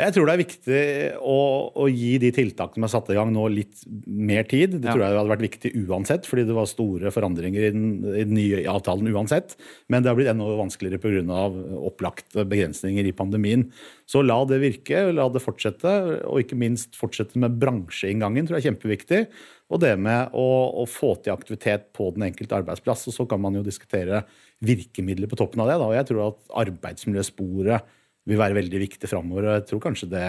[0.00, 0.80] Jeg tror det er viktig
[1.20, 1.36] å,
[1.76, 4.78] å, gi de tiltakene som er satt i gang nå, litt mer tid.
[4.78, 4.94] Det ja.
[4.94, 8.36] tror jeg hadde vært viktig uansett, fordi det var store forandringer i den, i den
[8.38, 9.56] nye avtalen uansett.
[9.92, 11.46] Men det har blitt enda vanskeligere pga.
[11.90, 13.68] opplagte begrensninger i pandemien.
[14.08, 15.94] Så la det virke, la det fortsette,
[16.26, 19.22] og ikke minst fortsette med bransjeinngangen, tror jeg er kjempeviktig.
[19.70, 20.48] Og det med å,
[20.82, 23.06] å få til aktivitet på den enkelte arbeidsplass.
[23.10, 24.24] Og så kan man jo diskutere
[24.66, 25.78] virkemidler på toppen av det.
[25.78, 25.88] Da.
[25.88, 27.96] Og jeg tror at arbeidsmiljøsporet
[28.28, 29.46] vil være veldig viktig framover.
[29.46, 30.26] Og jeg tror kanskje det,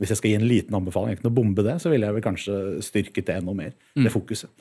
[0.00, 2.26] hvis jeg skal gi en liten anbefaling, ikke noe bombe det, så ville jeg vel
[2.26, 3.74] kanskje styrket det enda mer.
[3.94, 4.14] Det mm.
[4.14, 4.52] fokuset.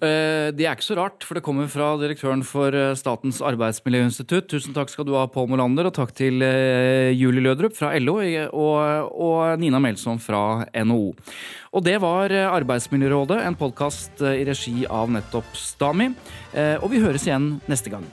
[0.00, 4.48] Eh, Det er ikke så rart, for det kommer fra direktøren for eh, Statens arbeidsmiljøinstitutt.
[4.48, 8.18] Tusen takk skal du ha, Pål Molander, og takk til eh, Julie Lødrup fra LO
[8.20, 11.14] og, og Nina Melsom fra NHO.
[11.74, 16.12] Og det var Arbeidsmiljørådet, en podkast i regi av nettopp Stami.
[16.54, 18.06] Og vi høres igjen neste gang.